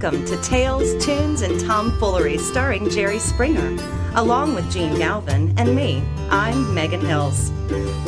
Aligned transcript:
Welcome 0.00 0.24
to 0.26 0.40
Tales, 0.42 1.04
Tunes, 1.04 1.42
and 1.42 1.58
Tomfoolery 1.58 2.38
starring 2.38 2.88
Jerry 2.88 3.18
Springer, 3.18 3.76
along 4.14 4.54
with 4.54 4.64
Jene 4.66 4.96
Galvin 4.96 5.52
and 5.58 5.74
me. 5.74 6.04
I'm 6.30 6.72
Megan 6.72 7.00
Hills. 7.00 7.50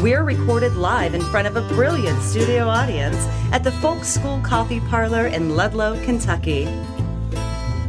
We're 0.00 0.22
recorded 0.22 0.76
live 0.76 1.14
in 1.14 1.20
front 1.20 1.48
of 1.48 1.56
a 1.56 1.62
brilliant 1.74 2.22
studio 2.22 2.68
audience 2.68 3.16
at 3.50 3.64
the 3.64 3.72
Folk 3.72 4.04
School 4.04 4.40
Coffee 4.44 4.78
Parlor 4.78 5.26
in 5.26 5.56
Ludlow, 5.56 6.00
Kentucky. 6.04 6.66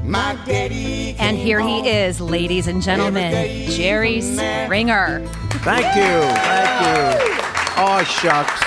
My 0.03 0.35
daddy 0.47 1.15
And 1.19 1.37
here 1.37 1.59
he 1.59 1.87
is, 1.87 2.19
ladies 2.19 2.65
and 2.65 2.81
gentlemen, 2.81 3.69
Jerry 3.69 4.19
Springer. 4.21 5.27
Thank 5.61 5.95
you. 5.95 6.21
Thank 6.41 6.87
you. 6.87 7.35
Oh, 7.77 8.03
shucks. 8.03 8.61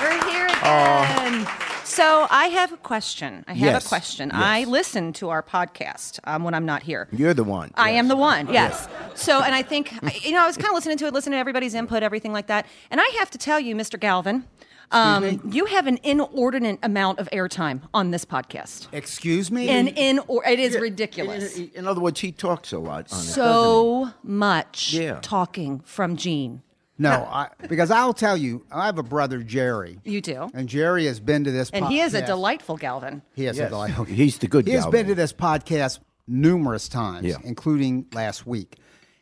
We're 0.00 0.30
here 0.30 0.48
oh. 0.64 1.02
again. 1.02 1.57
So 1.98 2.28
I 2.30 2.46
have 2.46 2.70
a 2.72 2.76
question. 2.76 3.44
I 3.48 3.54
have 3.54 3.72
Yes. 3.72 3.84
a 3.86 3.88
question. 3.88 4.30
I 4.32 4.62
listen 4.62 5.12
to 5.14 5.30
our 5.30 5.42
podcast 5.42 6.20
um, 6.22 6.44
when 6.44 6.54
I'm 6.54 6.64
not 6.64 6.84
here. 6.84 7.08
You're 7.10 7.34
the 7.34 7.42
one. 7.42 7.72
I 7.74 7.90
am 7.90 8.06
the 8.06 8.14
one, 8.14 8.46
yes. 8.52 8.86
So, 9.16 9.42
and 9.42 9.52
I 9.52 9.62
think, 9.62 9.92
you 10.24 10.30
know, 10.30 10.44
I 10.44 10.46
was 10.46 10.56
kind 10.56 10.68
of 10.68 10.74
listening 10.74 10.96
to 10.98 11.06
it, 11.06 11.12
listening 11.12 11.32
to 11.32 11.38
everybody's 11.40 11.74
input, 11.74 12.04
everything 12.04 12.32
like 12.32 12.46
that. 12.46 12.66
And 12.92 13.00
I 13.00 13.06
have 13.18 13.30
to 13.32 13.38
tell 13.38 13.58
you, 13.58 13.74
Mr. 13.74 13.98
Galvin, 13.98 14.44
um, 14.92 15.40
you 15.50 15.64
have 15.64 15.88
an 15.88 15.98
inordinate 16.04 16.78
amount 16.84 17.18
of 17.18 17.28
airtime 17.32 17.80
on 17.92 18.12
this 18.12 18.24
podcast. 18.24 18.86
Excuse 18.92 19.50
me? 19.50 19.68
And 19.68 19.88
in, 19.88 20.20
or 20.28 20.44
it 20.46 20.60
is 20.60 20.78
ridiculous. 20.78 21.58
In, 21.58 21.70
in 21.74 21.86
other 21.88 22.00
words, 22.00 22.20
he 22.20 22.30
talks 22.30 22.72
a 22.72 22.78
lot 22.78 22.92
on 22.92 23.00
it. 23.00 23.08
doesn't 23.08 23.34
So 23.34 24.10
much 24.22 24.92
Yeah. 24.94 25.18
talking 25.20 25.80
from 25.80 26.16
Jene. 26.16 26.60
No, 26.98 27.10
I, 27.30 27.48
because 27.68 27.90
I'll 27.90 28.12
tell 28.14 28.36
you, 28.36 28.64
I 28.72 28.86
have 28.86 28.98
a 28.98 29.02
brother, 29.02 29.42
Jerry. 29.42 29.98
You 30.04 30.20
do. 30.20 30.50
And 30.52 30.68
Jerry 30.68 31.06
has 31.06 31.20
been 31.20 31.44
to 31.44 31.50
this 31.52 31.70
podcast. 31.70 31.76
And 31.76 31.84
po- 31.86 31.90
he 31.90 32.00
is 32.00 32.14
a 32.14 32.18
yes. 32.18 32.28
delightful 32.28 32.76
Galvin. 32.76 33.22
He 33.34 33.46
is 33.46 33.56
he? 33.56 33.60
a 33.60 33.64
Yes. 33.64 33.70
delightful. 33.70 34.04
He's 34.06 34.38
the 34.38 34.48
good 34.48 34.66
He 34.66 34.72
has 34.74 34.84
Galvin. 34.84 35.00
been 35.00 35.06
to 35.08 35.14
this 35.14 35.32
podcast 35.32 36.00
numerous 36.26 36.88
times, 36.88 37.26
Yeah. 37.26 37.36
including 37.44 38.06
last 38.12 38.46
week. 38.46 38.76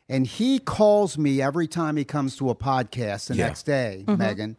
And 0.08 0.26
he 0.26 0.58
calls 0.58 1.18
me 1.18 1.42
every 1.42 1.66
time 1.68 1.96
he 1.96 2.04
comes 2.04 2.36
to 2.36 2.50
a 2.50 2.54
podcast 2.54 3.28
the 3.28 3.34
Yeah. 3.36 3.46
next 3.46 3.64
day, 3.64 4.04
Mm-hmm. 4.06 4.18
Megan, 4.22 4.58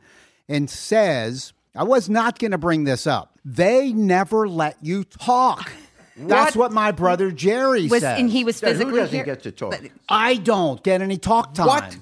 and 0.50 0.70
says, 0.70 1.54
I 1.76 1.84
was 1.84 2.10
not 2.10 2.38
going 2.40 2.52
to 2.52 2.58
bring 2.58 2.84
this 2.84 3.08
up. 3.08 3.38
They 3.46 3.94
never 3.94 4.48
let 4.48 4.78
you 4.82 5.04
talk. 5.04 5.72
That's 6.18 6.56
what 6.56 6.72
my 6.72 6.92
brother 6.92 7.32
Jerry 7.32 7.88
Was, 7.88 8.02
says. 8.02 8.20
and 8.20 8.30
he 8.30 8.44
was 8.44 8.62
Yeah, 8.62 8.70
physically 8.70 8.92
who 8.94 8.98
doesn't 9.00 9.16
here. 9.16 9.24
get 9.26 9.44
to 9.44 9.52
talk? 9.52 9.80
I 10.10 10.36
don't 10.36 10.82
get 10.84 11.02
any 11.02 11.18
talk 11.18 11.54
time. 11.54 11.68
What? 11.68 11.98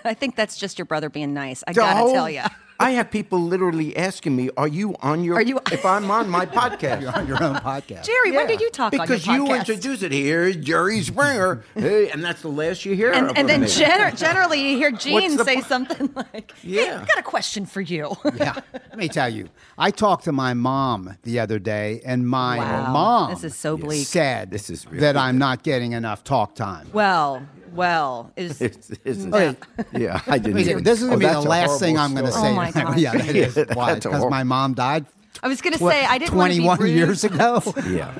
I 0.04 0.14
think 0.14 0.36
that's 0.36 0.56
just 0.56 0.78
your 0.78 0.86
brother 0.86 1.08
being 1.10 1.34
nice. 1.34 1.64
I 1.66 1.72
The 1.72 1.80
gotta 1.80 1.96
whole- 1.98 2.12
tell 2.12 2.30
you. 2.30 2.42
I 2.78 2.90
have 2.92 3.10
people 3.10 3.40
literally 3.40 3.96
asking 3.96 4.36
me, 4.36 4.50
"Are 4.56 4.68
you 4.68 4.94
on 5.00 5.24
your? 5.24 5.36
Are 5.36 5.42
you- 5.42 5.60
if 5.72 5.84
I'm 5.86 6.10
on 6.10 6.28
my 6.28 6.44
podcast?" 6.44 7.00
You're 7.00 7.16
on 7.16 7.26
your 7.26 7.42
own 7.42 7.56
podcast. 7.56 8.04
Jerry, 8.04 8.32
when 8.32 8.46
did 8.46 8.60
you 8.60 8.70
talk 8.70 8.92
because 8.92 9.26
on 9.26 9.34
your 9.36 9.46
you 9.46 9.52
podcast? 9.52 9.58
introduce 9.60 10.02
it 10.02 10.12
here, 10.12 10.52
Jerry 10.52 11.02
Springer, 11.02 11.62
hey, 11.74 12.10
and 12.10 12.22
that's 12.22 12.42
the 12.42 12.48
last 12.48 12.84
you 12.84 12.94
hear. 12.94 13.12
and, 13.12 13.30
of 13.30 13.36
and 13.38 13.48
then 13.48 13.62
gener- 13.64 14.16
generally 14.16 14.60
you 14.72 14.76
hear 14.76 14.90
Jene 14.92 15.42
say 15.44 15.56
po- 15.62 15.68
something 15.68 16.10
like, 16.16 16.52
"Hey, 16.62 16.86
Yeah. 16.86 17.00
I 17.02 17.06
got 17.06 17.18
a 17.18 17.22
question 17.22 17.64
for 17.66 17.80
you." 17.80 18.14
yeah. 18.36 18.54
Let 18.72 18.98
me 18.98 19.08
tell 19.08 19.28
you, 19.32 19.48
I 19.78 19.90
talked 19.90 20.24
to 20.24 20.32
my 20.32 20.52
mom 20.52 21.16
the 21.22 21.40
other 21.40 21.58
day, 21.58 22.02
and 22.04 22.28
my 22.28 22.58
Wow. 22.58 22.92
mom 22.92 23.30
This 23.30 23.44
is 23.44 23.54
so 23.56 23.76
bleak. 23.78 24.06
said 24.06 24.50
This 24.50 24.68
is 24.70 24.86
really 24.86 25.00
that 25.00 25.16
I'm 25.16 25.38
not 25.38 25.62
getting 25.62 25.92
enough 25.92 26.24
talk 26.24 26.54
time. 26.54 26.88
well, 26.92 27.42
well, 27.76 28.32
is 28.36 28.60
It's, 28.66 28.90
isn't 29.04 29.34
Okay. 29.34 29.56
Yeah, 29.92 30.20
I 30.26 30.38
didn't. 30.38 30.54
Let 30.54 30.54
me 30.56 30.62
tell 30.64 30.64
you, 30.64 30.70
even- 30.72 30.84
this 30.84 31.02
is 31.02 31.04
Oh, 31.04 31.08
going 31.10 31.20
to 31.20 31.26
be 31.28 31.32
the 31.32 31.40
last 31.40 31.80
thing 31.80 31.98
I'm 31.98 32.12
going 32.14 32.26
to 32.26 32.32
say. 32.32 32.50
Oh, 32.50 32.54
my 32.54 32.70
God. 32.72 32.98
yeah, 32.98 33.12
that 33.12 33.36
is 33.36 33.56
why 33.74 33.94
because 33.94 34.24
my 34.30 34.42
mom 34.44 34.74
died 34.74 35.06
I 35.42 35.48
was 35.48 35.60
gonna 35.60 35.76
say 35.76 36.04
I 36.06 36.16
didn't 36.16 36.34
want 36.34 36.52
to 36.52 36.58
be 36.58 36.64
21 36.64 36.78
rude. 36.78 36.96
years 36.96 37.22
ago. 37.24 37.62
Yeah. 37.88 38.12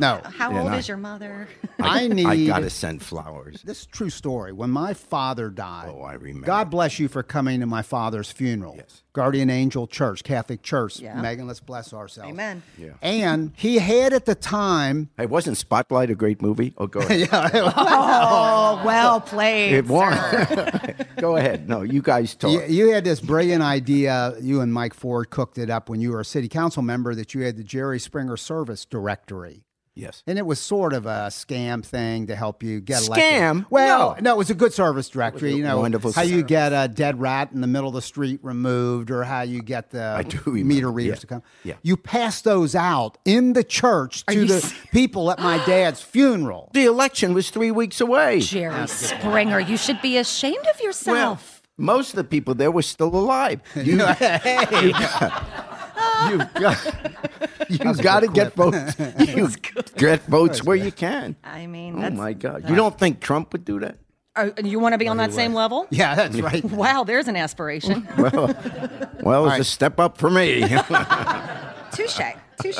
No, 0.00 0.20
How 0.24 0.56
old 0.56 0.70
no. 0.70 0.76
is 0.78 0.88
your 0.88 0.96
mother? 0.96 1.48
I 1.78 2.08
need. 2.08 2.26
I 2.26 2.46
gotta 2.46 2.70
send 2.70 3.02
flowers. 3.02 3.62
This 3.62 3.80
is 3.80 3.84
a 3.86 3.88
true 3.88 4.10
story. 4.10 4.52
When 4.52 4.70
my 4.70 4.94
father 4.94 5.48
died, 5.50 5.90
Oh, 5.94 6.02
I 6.02 6.14
remember. 6.14 6.46
God 6.46 6.70
bless 6.70 6.98
you 6.98 7.08
for 7.08 7.22
coming 7.22 7.60
to 7.60 7.66
my 7.66 7.82
father's 7.82 8.30
funeral. 8.30 8.74
Yes. 8.76 9.02
Guardian 9.12 9.50
Angel 9.50 9.86
Church, 9.88 10.22
Catholic 10.22 10.62
Church. 10.62 11.00
Yeah. 11.00 11.20
Megan, 11.20 11.46
let's 11.48 11.58
bless 11.60 11.92
ourselves. 11.92 12.30
Amen. 12.30 12.62
Yeah. 12.78 12.90
And 13.02 13.52
he 13.56 13.78
had 13.78 14.12
at 14.12 14.24
the 14.24 14.36
time 14.36 15.08
Hey, 15.16 15.26
wasn't 15.26 15.56
Spotlight 15.56 16.10
a 16.10 16.14
great 16.14 16.40
movie? 16.40 16.74
Oh, 16.78 16.86
go 16.86 17.00
ahead. 17.00 17.20
yeah. 17.32 17.72
Oh, 17.76 18.82
well 18.84 19.20
played. 19.20 19.72
It 19.72 19.86
won. 19.86 20.12
go 21.18 21.36
ahead. 21.36 21.68
No, 21.68 21.82
you 21.82 22.02
guys 22.02 22.34
talk. 22.34 22.52
You, 22.52 22.62
you 22.66 22.90
had 22.92 23.04
this 23.04 23.20
brilliant 23.20 23.62
idea. 23.62 24.34
You 24.40 24.60
and 24.60 24.72
Mike 24.72 24.94
Ford 24.94 25.30
cooked 25.30 25.58
it 25.58 25.70
up 25.70 25.88
when 25.88 26.00
you 26.00 26.12
were 26.12 26.20
a 26.20 26.24
city 26.24 26.48
council 26.48 26.82
member 26.82 27.14
that 27.14 27.34
you 27.34 27.42
had 27.42 27.56
the 27.56 27.64
Jerry 27.64 27.98
Springer 27.98 28.36
Service 28.36 28.84
Directory. 28.84 29.64
Yes. 29.96 30.22
And 30.26 30.38
it 30.38 30.46
was 30.46 30.58
sort 30.60 30.92
of 30.92 31.04
a 31.04 31.26
scam 31.30 31.84
thing 31.84 32.28
to 32.28 32.36
help 32.36 32.62
you 32.62 32.80
get 32.80 33.06
elected. 33.06 33.32
Scam? 33.32 33.66
Well, 33.70 34.14
No. 34.16 34.20
no, 34.20 34.34
it 34.34 34.38
was 34.38 34.48
a 34.48 34.54
good 34.54 34.72
service 34.72 35.08
directory. 35.08 35.52
You 35.54 35.64
know, 35.64 35.78
wonderful 35.80 36.12
how 36.12 36.22
you 36.22 36.42
get 36.42 36.72
a 36.72 36.88
dead 36.88 37.20
rat 37.20 37.50
in 37.52 37.60
the 37.60 37.66
middle 37.66 37.88
of 37.88 37.94
the 37.94 38.00
street 38.02 38.38
removed, 38.42 39.10
or 39.10 39.24
how 39.24 39.42
you 39.42 39.62
get 39.62 39.90
the 39.90 40.02
I 40.04 40.22
do 40.22 40.38
meter 40.52 40.90
readers 40.90 41.16
Yeah. 41.16 41.20
to 41.20 41.26
come. 41.26 41.42
Yeah. 41.64 41.74
You 41.82 41.96
pass 41.96 42.40
those 42.40 42.74
out 42.74 43.18
in 43.24 43.52
the 43.52 43.64
church 43.64 44.24
to 44.26 44.46
the 44.46 44.60
se- 44.60 44.74
people 44.92 45.30
at 45.30 45.38
my 45.40 45.58
dad's 45.66 46.00
funeral. 46.14 46.70
The 46.72 46.84
election 46.86 47.34
was 47.34 47.50
three 47.50 47.70
weeks 47.72 48.00
away. 48.00 48.40
Jerry 48.40 48.86
Springer, 48.86 49.58
you 49.60 49.76
should 49.76 50.00
be 50.00 50.16
ashamed 50.18 50.58
of 50.66 50.76
Well, 50.78 50.84
yourself. 50.86 51.62
most 51.76 52.10
of 52.10 52.16
the 52.16 52.24
people 52.24 52.54
there 52.54 52.70
were 52.70 52.82
still 52.82 53.14
alive. 53.14 53.60
You, 53.74 53.98
you've 56.28 56.54
got, 56.54 57.70
you've 57.70 58.02
got 58.02 58.20
to 58.20 58.28
get 58.28 58.54
votes. 58.54 58.94
You 59.18 59.48
get 59.96 60.22
votes 60.26 60.62
where 60.64 60.76
you 60.76 60.92
can. 60.92 61.36
I 61.44 61.66
mean, 61.66 61.96
Oh 61.98 62.00
that's, 62.02 62.16
my 62.16 62.32
God! 62.32 62.68
You 62.68 62.74
don't 62.74 62.98
think 62.98 63.20
Trump 63.20 63.52
would 63.52 63.64
do 63.64 63.80
that? 63.80 63.96
Oh, 64.36 64.52
you 64.62 64.78
want 64.78 64.92
to 64.92 64.98
be 64.98 65.08
on 65.08 65.16
that 65.16 65.32
same 65.32 65.54
level? 65.54 65.86
Yeah, 65.90 66.14
that's 66.14 66.40
right. 66.40 66.64
Wow, 66.70 67.02
there's 67.04 67.26
an 67.28 67.36
aspiration. 67.36 68.06
Well, 68.16 68.54
well 69.22 69.50
it's 69.50 69.60
a 69.60 69.64
step 69.64 69.98
up 69.98 70.18
for 70.18 70.30
me. 70.30 70.60
Touche, 71.92 72.20
touche. 72.62 72.78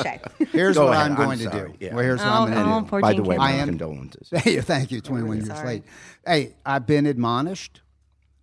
Here's 0.51 0.77
Go 0.77 0.85
what 0.85 0.93
ahead. 0.93 1.11
I'm 1.11 1.15
going 1.15 1.31
I'm 1.31 1.37
to 1.39 1.43
sorry. 1.43 1.71
do. 1.71 1.75
Yeah. 1.85 1.93
Well, 1.95 2.03
here's 2.05 2.19
what 2.21 2.27
Oh, 2.29 2.31
I'm 2.31 2.51
going 2.53 2.65
to 2.65 2.73
oh, 2.73 2.79
do. 2.81 2.85
poor 2.87 3.01
By 3.01 3.13
the 3.13 3.23
way, 3.23 3.35
my 3.37 3.49
I 3.49 3.51
am- 3.55 3.67
condolences. 3.67 4.29
Hey, 4.31 4.61
thank 4.61 4.91
you. 4.91 5.01
21 5.01 5.37
years 5.37 5.47
sorry. 5.47 5.67
late. 5.67 5.83
Hey, 6.25 6.55
I've 6.65 6.87
been 6.87 7.05
admonished. 7.05 7.81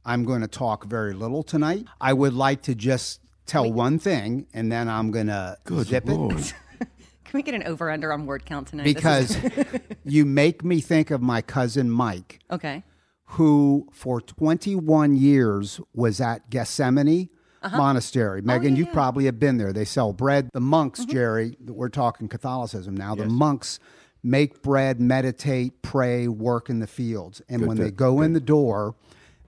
I'm 0.04 0.24
going 0.24 0.42
to 0.42 0.48
talk 0.48 0.84
very 0.84 1.14
little 1.14 1.42
tonight. 1.42 1.86
I 2.00 2.12
would 2.12 2.34
like 2.34 2.62
to 2.62 2.74
just 2.74 3.20
tell 3.48 3.72
one 3.72 3.98
thing, 3.98 4.46
and 4.54 4.70
then 4.70 4.88
I'm 4.88 5.10
going 5.10 5.26
to 5.26 5.56
zip 5.82 6.06
Lord. 6.06 6.38
it 6.38 6.54
Can 7.24 7.36
we 7.36 7.42
get 7.42 7.54
an 7.54 7.64
over 7.64 7.90
under 7.90 8.12
on 8.12 8.24
word 8.24 8.46
count 8.46 8.68
tonight? 8.68 8.84
Because 8.84 9.36
you 10.04 10.24
make 10.24 10.64
me 10.64 10.80
think 10.80 11.10
of 11.10 11.20
my 11.20 11.42
cousin 11.42 11.90
Mike, 11.90 12.40
okay. 12.50 12.84
who 13.24 13.88
for 13.92 14.20
21 14.20 15.16
years 15.16 15.80
was 15.94 16.20
at 16.20 16.48
Gethsemani. 16.50 17.30
Uh-huh. 17.60 17.76
Monastery. 17.76 18.40
Oh, 18.40 18.46
Megan, 18.46 18.76
you 18.76 18.86
probably 18.86 19.24
have 19.24 19.40
been 19.40 19.58
there. 19.58 19.72
They 19.72 19.84
sell 19.84 20.12
bread. 20.12 20.48
The 20.52 20.60
monks, 20.60 21.00
mm-hmm. 21.00 21.10
Jerry, 21.10 21.56
we're 21.66 21.88
talking 21.88 22.28
Catholicism 22.28 22.96
now. 22.96 23.16
The 23.16 23.26
monks 23.26 23.80
make 24.22 24.62
bread, 24.62 25.00
meditate, 25.00 25.82
pray, 25.82 26.28
work 26.28 26.70
in 26.70 26.78
the 26.78 26.86
fields. 26.86 27.42
And 27.48 27.66
when 27.66 27.76
they 27.76 27.90
go 27.90 28.20
in 28.20 28.32
the 28.32 28.40
door, 28.40 28.94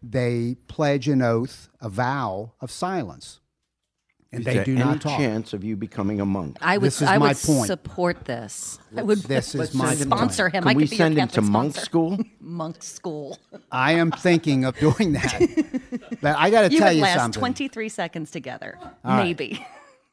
they 0.02 0.56
pledge 0.66 1.08
an 1.08 1.22
oath, 1.22 1.68
a 1.80 1.88
vow 1.88 2.52
of 2.60 2.72
silence. 2.72 3.39
And 4.32 4.40
Is 4.42 4.46
they 4.46 4.54
there 4.54 4.64
do 4.64 4.74
any 4.76 4.84
not 4.84 5.00
talk. 5.00 5.18
chance 5.18 5.52
of 5.52 5.64
you 5.64 5.76
becoming 5.76 6.20
a 6.20 6.26
monk? 6.26 6.56
I 6.60 6.78
would, 6.78 6.86
This 6.86 7.02
is 7.02 7.08
I 7.08 7.18
my 7.18 7.28
would 7.28 7.36
point. 7.38 7.66
support 7.66 8.24
this. 8.26 8.78
I 8.96 9.02
would 9.02 9.18
This 9.24 9.56
is 9.56 9.74
my 9.74 9.86
point. 9.86 9.98
sponsor 9.98 10.48
him. 10.48 10.62
Can 10.62 10.68
I 10.68 10.74
we 10.74 10.86
could 10.86 10.96
send 10.96 11.14
your 11.14 11.22
him 11.22 11.28
to 11.30 11.34
Catholic 11.40 11.50
monk 11.50 11.76
school? 11.76 12.18
Monk 12.40 12.82
school. 12.82 13.38
I 13.72 13.92
am 13.92 14.12
thinking 14.12 14.64
of 14.64 14.78
doing 14.78 15.14
that. 15.14 15.40
but 16.22 16.36
I 16.36 16.48
got 16.50 16.62
to 16.68 16.72
You 16.72 16.78
tell 16.78 16.88
would 16.88 16.96
you 16.96 17.02
last 17.02 17.18
something. 17.18 17.40
23 17.40 17.88
seconds 17.88 18.30
together. 18.30 18.78
right. 19.04 19.24
Maybe. 19.24 19.66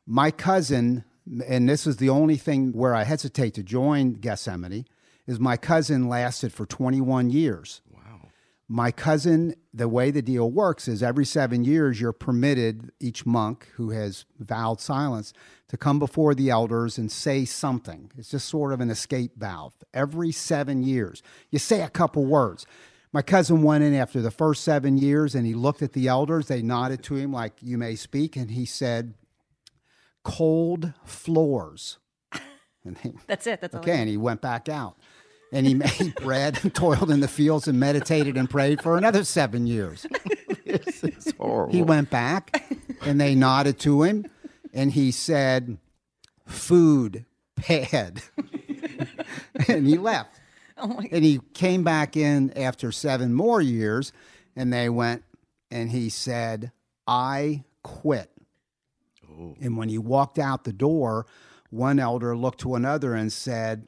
my 0.07 0.31
cousin, 0.31 1.03
and 1.47 1.69
this 1.69 1.85
is 1.85 1.97
the 1.97 2.09
only 2.09 2.37
thing 2.37 2.71
where 2.71 2.95
I 2.95 3.03
hesitate 3.03 3.53
to 3.55 3.63
join 3.63 4.15
Gethsemani, 4.15 4.85
is 5.27 5.39
my 5.39 5.57
cousin 5.57 6.07
lasted 6.07 6.51
for 6.53 6.65
21 6.65 7.29
years. 7.29 7.81
My 8.69 8.91
cousin, 8.91 9.55
the 9.73 9.87
way 9.87 10.11
the 10.11 10.21
deal 10.21 10.51
works 10.51 10.89
is 10.89 11.01
every 11.01 11.25
seven 11.25 11.63
years, 11.63 12.01
you're 12.01 12.11
permitted, 12.11 12.91
each 12.99 13.25
monk 13.25 13.69
who 13.75 13.91
has 13.91 14.25
vowed 14.39 14.81
silence, 14.81 15.31
to 15.69 15.77
come 15.77 15.99
before 15.99 16.35
the 16.35 16.49
elders 16.49 16.97
and 16.97 17.09
say 17.09 17.45
something. 17.45 18.11
It's 18.17 18.31
just 18.31 18.49
sort 18.49 18.73
of 18.73 18.81
an 18.81 18.89
escape 18.89 19.31
valve. 19.37 19.73
Every 19.93 20.33
seven 20.33 20.83
years, 20.83 21.23
you 21.49 21.59
say 21.59 21.81
a 21.81 21.89
couple 21.89 22.25
words. 22.25 22.65
My 23.13 23.21
cousin 23.21 23.63
went 23.63 23.85
in 23.85 23.93
after 23.93 24.21
the 24.21 24.31
first 24.31 24.63
seven 24.65 24.97
years 24.97 25.33
and 25.33 25.45
he 25.45 25.53
looked 25.53 25.81
at 25.81 25.93
the 25.93 26.09
elders. 26.09 26.47
They 26.47 26.61
nodded 26.61 27.03
to 27.03 27.15
him, 27.15 27.31
like, 27.31 27.53
You 27.61 27.77
may 27.77 27.95
speak. 27.95 28.35
And 28.35 28.51
he 28.51 28.65
said, 28.65 29.13
cold 30.23 30.93
floors. 31.05 31.99
And 32.85 32.95
they, 33.03 33.13
That's 33.27 33.45
it. 33.47 33.59
That's 33.59 33.75
all. 33.75 33.81
okay, 33.81 33.99
and 33.99 34.07
he 34.07 34.15
went 34.15 34.39
back 34.39 34.69
out. 34.69 34.97
And 35.51 35.65
he 35.65 35.73
made 35.73 36.15
bread 36.21 36.59
and 36.63 36.73
toiled 36.73 37.09
in 37.09 37.19
the 37.19 37.27
fields 37.27 37.67
and 37.67 37.79
meditated 37.79 38.37
and 38.37 38.49
prayed 38.49 38.81
for 38.81 38.97
another 38.97 39.23
seven 39.23 39.67
years. 39.67 40.05
This 40.65 41.01
is 41.01 41.33
horrible. 41.37 41.73
He 41.73 41.81
went 41.81 42.09
back 42.09 42.69
and 43.03 43.21
they 43.21 43.35
nodded 43.35 43.79
to 43.79 44.03
him 44.03 44.25
and 44.73 44.91
he 44.91 45.11
said, 45.11 45.77
Food, 46.45 47.25
bad. 47.67 48.21
and 49.67 49.87
he 49.87 49.97
left. 49.97 50.39
Oh 50.77 50.87
my 50.87 51.09
And 51.11 51.23
he 51.23 51.39
came 51.53 51.83
back 51.83 52.15
in 52.15 52.55
after 52.55 52.91
seven 52.91 53.33
more 53.33 53.61
years, 53.61 54.11
and 54.55 54.71
they 54.71 54.89
went, 54.89 55.23
and 55.71 55.89
he 55.89 56.09
said, 56.09 56.71
I 57.07 57.63
quit. 57.83 58.29
Oh. 59.29 59.55
And 59.59 59.77
when 59.77 59.89
he 59.89 59.97
walked 59.97 60.37
out 60.37 60.63
the 60.63 60.73
door, 60.73 61.25
one 61.69 61.99
elder 61.99 62.37
looked 62.37 62.59
to 62.61 62.75
another 62.75 63.15
and 63.15 63.33
said, 63.33 63.87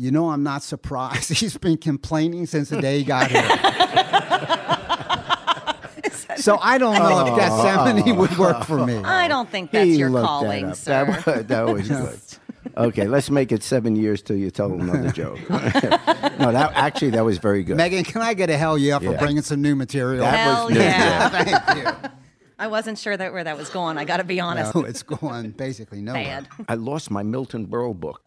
You 0.00 0.12
know, 0.12 0.30
I'm 0.30 0.44
not 0.44 0.62
surprised. 0.62 1.32
He's 1.32 1.58
been 1.58 1.76
complaining 1.76 2.46
since 2.46 2.68
the 2.68 2.80
day 2.80 2.98
he 2.98 3.04
got 3.04 3.32
here. 3.32 3.42
so 6.36 6.56
I 6.62 6.78
don't 6.78 6.94
know 6.96 7.26
if 7.26 7.32
oh. 7.32 7.36
Gethsemani 7.36 8.16
would 8.16 8.38
work 8.38 8.62
for 8.64 8.86
me. 8.86 8.94
I 8.98 9.26
don't 9.26 9.50
think 9.50 9.72
that's 9.72 9.86
He 9.86 9.96
your 9.96 10.08
looked 10.08 10.22
that 10.22 10.28
calling, 10.28 10.66
up. 10.66 10.76
sir. 10.76 11.04
That 11.04 11.26
was, 11.26 11.46
that 11.48 11.66
was 11.66 11.88
good. 12.68 12.76
Okay, 12.76 13.08
let's 13.08 13.28
make 13.28 13.50
it 13.50 13.64
seven 13.64 13.96
years 13.96 14.22
till 14.22 14.36
you 14.36 14.52
tell 14.52 14.72
another 14.72 15.10
joke. 15.10 15.40
no, 15.50 15.58
that 16.52 16.70
actually 16.76 17.10
that 17.10 17.24
was 17.24 17.38
very 17.38 17.64
good. 17.64 17.76
Megan, 17.76 18.04
can 18.04 18.22
I 18.22 18.34
get 18.34 18.50
a 18.50 18.56
hell 18.56 18.78
yeah 18.78 19.00
for 19.00 19.06
Yeah. 19.06 19.18
bringing 19.18 19.42
some 19.42 19.60
new 19.60 19.74
material? 19.74 20.20
That 20.20 20.38
Hell 20.38 20.66
was 20.66 20.74
new, 20.74 20.80
yeah. 20.80 21.28
Thank 21.28 21.76
you. 22.04 22.10
I 22.60 22.66
wasn't 22.68 22.98
sure 22.98 23.16
that 23.16 23.32
where 23.32 23.44
that 23.44 23.56
was 23.56 23.68
going. 23.68 23.98
I 23.98 24.04
got 24.04 24.16
to 24.18 24.24
be 24.24 24.40
honest. 24.40 24.74
No, 24.74 24.82
it's 24.82 25.02
going 25.02 25.50
basically 25.52 26.02
nowhere. 26.02 26.24
Bad. 26.24 26.48
I 26.68 26.74
lost 26.74 27.10
my 27.10 27.22
Milton 27.22 27.66
Berle 27.66 27.98
book. 27.98 28.20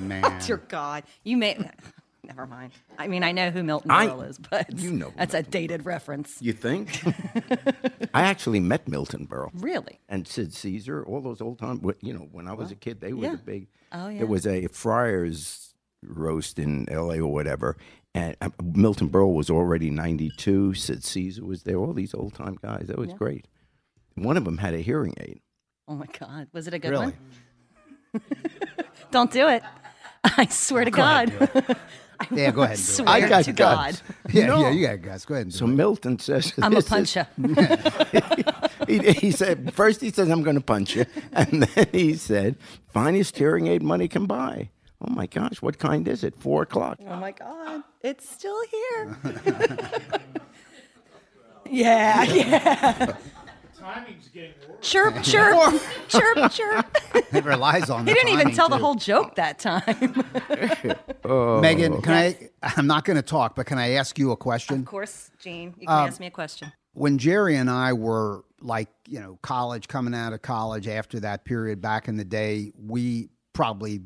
Man. 0.00 0.40
Dear 0.44 0.56
God, 0.68 1.04
you 1.24 1.36
may. 1.36 1.58
Never 2.24 2.46
mind. 2.46 2.72
I 2.98 3.08
mean, 3.08 3.24
I 3.24 3.32
know 3.32 3.50
who 3.50 3.62
Milton 3.64 3.90
I- 3.90 4.06
Berle 4.06 4.28
is, 4.28 4.38
but 4.38 4.78
you 4.78 4.92
know 4.92 5.06
who 5.10 5.16
that's 5.16 5.34
a 5.34 5.42
dated 5.42 5.84
reference. 5.84 6.40
You 6.40 6.52
think? 6.52 7.02
I 8.14 8.22
actually 8.22 8.60
met 8.60 8.86
Milton 8.86 9.26
Berle. 9.26 9.50
Really? 9.54 9.98
and 10.08 10.26
Sid 10.26 10.54
Caesar, 10.54 11.04
all 11.04 11.20
those 11.20 11.40
old 11.40 11.58
time. 11.58 11.80
You 12.00 12.12
know, 12.14 12.28
when 12.30 12.46
I 12.46 12.52
was 12.52 12.70
a 12.70 12.76
kid, 12.76 13.00
they 13.00 13.12
were 13.12 13.24
Yeah. 13.24 13.30
the 13.32 13.38
big. 13.38 13.68
Oh, 13.90 14.08
yeah. 14.08 14.18
There 14.18 14.26
was 14.28 14.46
a 14.46 14.68
Friars 14.68 15.74
roast 16.04 16.58
in 16.60 16.88
L.A. 16.90 17.18
or 17.20 17.32
whatever, 17.32 17.76
and 18.14 18.36
uh, 18.40 18.50
Milton 18.62 19.08
Berle 19.10 19.34
was 19.34 19.50
already 19.50 19.90
ninety-two. 19.90 20.74
Sid 20.74 21.02
Caesar 21.04 21.44
was 21.44 21.64
there. 21.64 21.76
All 21.76 21.92
these 21.92 22.14
old 22.14 22.34
time 22.34 22.56
guys. 22.62 22.86
That 22.86 22.98
was 22.98 23.12
great. 23.14 23.48
One 24.14 24.36
of 24.36 24.44
them 24.44 24.58
had 24.58 24.74
a 24.74 24.78
hearing 24.78 25.14
aid. 25.18 25.40
Oh 25.88 25.94
my 25.96 26.06
God, 26.18 26.46
was 26.52 26.68
it 26.68 26.74
a 26.74 26.78
good 26.78 26.90
Really? 26.92 27.06
one? 28.12 28.22
Don't 29.10 29.30
do 29.30 29.48
it. 29.48 29.62
I 30.36 30.46
swear 30.46 30.82
oh, 30.82 30.84
to 30.86 30.90
God. 30.90 31.76
Yeah, 32.30 32.52
go 32.52 32.62
ahead. 32.62 32.78
And 32.78 32.86
do 32.86 32.92
it. 32.92 32.94
swear 32.94 33.08
I 33.08 33.28
got 33.28 33.44
to 33.46 33.52
guts. 33.52 34.00
God. 34.02 34.14
Yeah, 34.32 34.46
No. 34.46 34.60
yeah, 34.60 34.70
you 34.70 34.86
got 34.86 35.02
guys. 35.02 35.24
Go 35.24 35.34
ahead 35.34 35.46
and 35.46 35.52
do 35.52 35.58
So 35.58 35.64
it. 35.64 35.68
Milton 35.70 36.20
says, 36.20 36.52
I'm 36.62 36.70
a 36.72 36.76
this 36.76 36.84
is- 36.84 36.90
puncher. 36.90 37.26
he, 38.86 38.98
he 39.12 39.30
said 39.32 39.74
first 39.74 40.00
he 40.00 40.10
says 40.10 40.28
I'm 40.30 40.44
going 40.44 40.54
to 40.54 40.62
punch 40.62 40.94
you, 40.94 41.04
and 41.32 41.64
then 41.64 41.86
he 41.90 42.14
said 42.14 42.56
finest 42.86 43.36
hearing 43.36 43.66
aid 43.66 43.82
money 43.82 44.06
can 44.06 44.26
buy. 44.26 44.70
Oh 45.00 45.10
my 45.10 45.26
gosh, 45.26 45.60
what 45.62 45.78
kind 45.80 46.06
is 46.06 46.22
it? 46.22 46.36
Four 46.36 46.62
o'clock. 46.62 47.00
Oh 47.08 47.16
my 47.16 47.32
God, 47.32 47.82
it's 48.02 48.28
still 48.30 48.60
here. 48.70 49.16
yeah, 51.68 52.22
yeah. 52.22 53.16
Timing's 53.82 54.28
getting 54.28 54.52
worse. 54.68 54.78
Chirp, 54.80 55.14
chirp, 55.22 55.82
chirp, 56.08 56.52
chirp. 56.52 56.98
It 57.34 57.44
relies 57.44 57.90
on. 57.90 58.06
He 58.06 58.12
didn't 58.12 58.28
even 58.28 58.42
timing, 58.44 58.54
tell 58.54 58.68
the 58.68 58.78
whole 58.78 58.94
joke 58.94 59.34
that 59.36 59.58
time. 59.58 60.24
Oh. 61.24 61.60
Megan, 61.60 62.02
can 62.02 62.12
I? 62.12 62.50
I'm 62.62 62.88
not 62.88 63.04
going 63.04 63.16
to 63.16 63.22
talk, 63.22 63.54
but 63.54 63.64
can 63.66 63.78
I 63.78 63.90
ask 63.90 64.18
you 64.18 64.32
a 64.32 64.36
question? 64.36 64.80
of 64.80 64.86
course, 64.86 65.30
Jene, 65.40 65.72
you 65.80 65.86
can 65.86 65.96
um, 65.96 66.08
ask 66.08 66.18
me 66.18 66.26
a 66.26 66.32
question. 66.32 66.72
when 66.94 67.16
Jerry 67.16 67.56
and 67.56 67.70
I 67.70 67.92
were 67.92 68.44
like, 68.60 68.88
you 69.06 69.20
know, 69.20 69.38
college, 69.40 69.86
coming 69.86 70.14
out 70.14 70.32
of 70.32 70.42
college 70.42 70.88
after 70.88 71.20
that 71.20 71.44
period 71.44 71.80
back 71.80 72.08
in 72.08 72.16
the 72.16 72.24
day, 72.24 72.72
we 72.76 73.28
probably, 73.52 74.00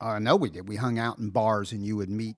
uh, 0.00 0.10
I 0.10 0.18
know 0.20 0.36
we 0.36 0.48
did, 0.48 0.68
we 0.68 0.76
hung 0.76 1.00
out 1.00 1.18
in 1.18 1.30
bars 1.30 1.72
and 1.72 1.84
you 1.84 1.96
would 1.96 2.08
meet 2.08 2.36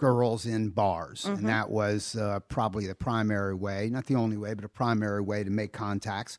girls 0.00 0.46
in 0.46 0.70
bars. 0.70 1.24
And 1.26 1.46
that 1.48 1.70
was 1.70 2.16
uh, 2.16 2.40
probably 2.48 2.86
the 2.88 2.94
primary 2.96 3.54
way, 3.54 3.88
not 3.92 4.06
the 4.06 4.16
only 4.16 4.36
way, 4.36 4.54
but 4.54 4.64
a 4.64 4.68
primary 4.68 5.20
way 5.20 5.44
to 5.44 5.50
make 5.50 5.72
contacts. 5.72 6.38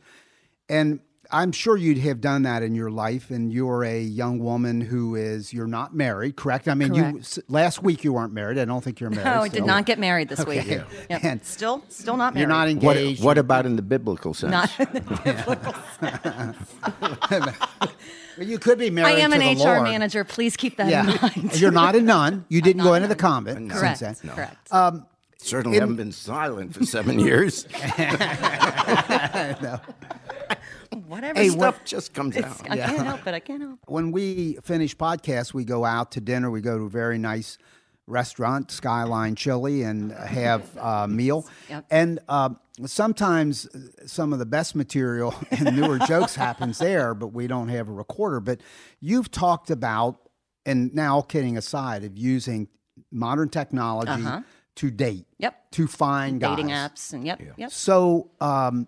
And 0.68 1.00
I'm 1.34 1.52
sure 1.54 1.78
you'd 1.78 2.00
have 2.00 2.19
done 2.19 2.42
that 2.44 2.62
in 2.63 2.75
your 2.75 2.90
life. 2.92 3.30
And 3.30 3.54
you're 3.54 3.84
a 3.86 4.02
young 4.02 4.40
woman 4.40 4.81
who 4.81 5.16
is, 5.16 5.54
you're 5.54 5.68
not 5.68 5.96
married, 5.96 6.36
correct? 6.36 6.68
I 6.68 6.74
mean, 6.74 6.94
you 6.94 7.04
Correct. 7.04 7.19
s- 7.19 7.40
last 7.48 7.81
week 7.84 8.04
you 8.04 8.12
weren't 8.12 8.34
married. 8.34 8.58
I 8.58 8.66
don't 8.66 8.84
think 8.84 9.00
you're 9.00 9.10
married. 9.12 9.24
No, 9.25 9.42
I 9.44 9.48
did 9.48 9.54
still. 9.58 9.68
not 9.68 9.86
get 9.86 10.00
married 10.00 10.28
this 10.28 10.46
week. 10.46 10.60
Okay. 10.62 10.84
Yep. 11.10 11.24
And- 11.24 11.46
still, 11.46 11.84
still 11.88 12.18
not 12.18 12.34
married. 12.34 12.42
You're 12.42 12.50
not 12.50 12.84
What, 12.84 12.98
engaged. 12.98 13.24
what 13.24 13.38
about 13.38 13.66
in 13.66 13.75
the 13.78 13.81
biblical 13.81 14.34
sense? 14.34 14.52
Not 14.52 14.78
in 14.80 14.94
the 14.94 15.02
biblical 15.24 15.74
Well, 18.38 18.48
you 18.48 18.60
could 18.60 18.78
be 18.78 18.89
married. 18.89 19.16
I 19.16 19.19
am 19.19 19.31
to 19.31 19.39
an 19.39 19.57
the 19.57 19.63
HR 19.63 19.68
Lord. 19.68 19.83
manager. 19.83 20.24
Please 20.24 20.56
keep 20.57 20.78
that 20.78 20.92
in 20.92 21.06
mind. 21.22 21.60
you're 21.60 21.72
not 21.72 21.95
a 21.95 22.01
nun. 22.01 22.45
You 22.50 22.62
didn't 22.62 22.83
go 22.83 22.94
into 22.94 23.07
the 23.07 23.16
convent. 23.16 23.72
correct. 23.72 24.00
Since 24.00 24.19
then. 24.22 24.31
Correct. 24.36 24.72
Um, 24.74 25.06
Certainly 25.38 25.80
haven't 25.80 25.95
been 25.95 26.12
silent 26.12 26.75
for 26.75 26.86
seven 26.86 27.18
years. 27.19 27.63
Whatever. 31.07 31.39
Hey, 31.39 31.50
stuff. 31.50 31.75
Stuff 31.75 31.86
just 31.86 32.13
comes 32.13 32.38
out. 32.38 32.69
I 32.69 32.78
can't 32.78 33.06
help 33.06 33.25
it. 33.25 33.33
I 33.33 33.39
can't 33.39 33.62
help. 33.62 33.80
It. 33.81 33.89
When 33.92 34.12
we 34.12 34.57
finish 34.63 34.95
podcasts, 34.95 35.54
we 35.54 35.63
go 35.63 35.83
out 35.86 36.12
to 36.12 36.22
dinner. 36.22 36.51
We 36.51 36.62
go 36.62 36.78
to 36.78 36.83
a 36.83 36.89
very 36.89 37.18
nice 37.18 37.57
restaurant, 38.07 38.71
Skyline 38.71 39.36
Chili, 39.36 39.83
and 39.83 40.12
have 40.13 40.75
a 40.77 41.07
meal. 41.07 41.48
Yep. 41.69 41.86
And 41.89 42.19
uh, 42.27 42.50
sometimes 42.86 43.68
some 44.06 44.33
of 44.33 44.39
the 44.39 44.45
best 44.45 44.75
material 44.75 45.33
and 45.51 45.75
newer 45.75 46.00
jokes 46.00 46.36
happens 46.36 46.80
there, 46.80 47.13
but 47.13 47.27
we 47.27 47.48
don't 47.48 47.69
have 47.69 47.88
a 47.88 47.94
recorder. 47.94 48.39
But 48.39 48.62
you've 49.00 49.31
talked 49.31 49.69
about, 49.69 50.18
and 50.65 50.94
now 50.94 51.21
kidding 51.21 51.57
aside, 51.57 52.03
of 52.03 52.18
using 52.18 52.68
modern 53.12 53.50
technology 53.50 54.24
to 54.75 54.92
date. 54.92 55.21
Uh-huh. 55.21 55.36
Yep. 55.39 55.71
To 55.71 55.88
find 55.88 56.39
Dating 56.39 56.68
guys. 56.68 56.89
apps 56.89 57.13
and 57.13 57.25
yep, 57.25 57.42
yep. 57.57 57.71
So, 57.71 58.31
um, 58.39 58.88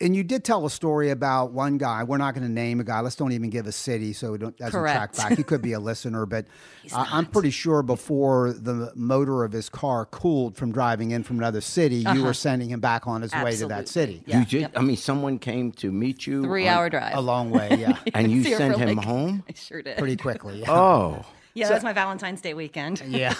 and 0.00 0.16
you 0.16 0.24
did 0.24 0.44
tell 0.44 0.64
a 0.64 0.70
story 0.70 1.10
about 1.10 1.52
one 1.52 1.76
guy. 1.78 2.02
We're 2.04 2.16
not 2.16 2.34
going 2.34 2.46
to 2.46 2.52
name 2.52 2.80
a 2.80 2.84
guy. 2.84 3.00
Let's 3.00 3.16
don't 3.16 3.32
even 3.32 3.50
give 3.50 3.66
a 3.66 3.72
city, 3.72 4.12
so 4.12 4.34
it 4.34 4.38
don't, 4.38 4.56
doesn't 4.56 4.72
Correct. 4.72 5.14
track 5.14 5.28
back. 5.30 5.36
He 5.38 5.44
could 5.44 5.60
be 5.62 5.72
a 5.72 5.80
listener, 5.80 6.24
but 6.26 6.46
uh, 6.92 7.04
I'm 7.10 7.26
pretty 7.26 7.50
sure 7.50 7.82
before 7.82 8.52
the 8.52 8.92
motor 8.94 9.44
of 9.44 9.52
his 9.52 9.68
car 9.68 10.06
cooled 10.06 10.56
from 10.56 10.72
driving 10.72 11.10
in 11.10 11.22
from 11.22 11.38
another 11.38 11.60
city, 11.60 12.04
you 12.14 12.24
were 12.24 12.34
sending 12.34 12.70
him 12.70 12.80
back 12.80 13.06
on 13.06 13.22
his 13.22 13.32
way 13.34 13.54
to 13.56 13.66
that 13.66 13.74
Uh-huh. 13.80 13.86
City. 13.86 14.22
Yeah. 14.26 14.38
you 14.40 14.44
did. 14.46 14.60
yep. 14.62 14.72
I 14.76 14.80
mean, 14.80 14.96
someone 14.96 15.38
came 15.38 15.72
to 15.72 15.90
meet 15.92 16.26
you. 16.26 16.42
Three 16.44 16.66
on- 16.66 16.74
hour 16.74 16.90
drive. 16.90 17.16
A 17.16 17.20
long 17.20 17.50
way, 17.50 17.76
yeah, 17.78 17.98
and 18.14 18.30
you 18.32 18.42
Here 18.42 18.56
sent 18.58 18.76
him 18.76 18.96
like- 18.96 19.04
home. 19.06 19.44
I 19.48 19.52
sure 19.54 19.82
did. 19.82 19.98
pretty 19.98 20.16
quickly. 20.16 20.60
Yeah. 20.60 20.70
Oh, 20.72 21.24
yeah, 21.54 21.68
that 21.68 21.74
was 21.74 21.82
my 21.84 21.92
Valentine's 21.92 22.40
Day 22.40 22.54
weekend. 22.54 23.02
Yeah. 23.06 23.34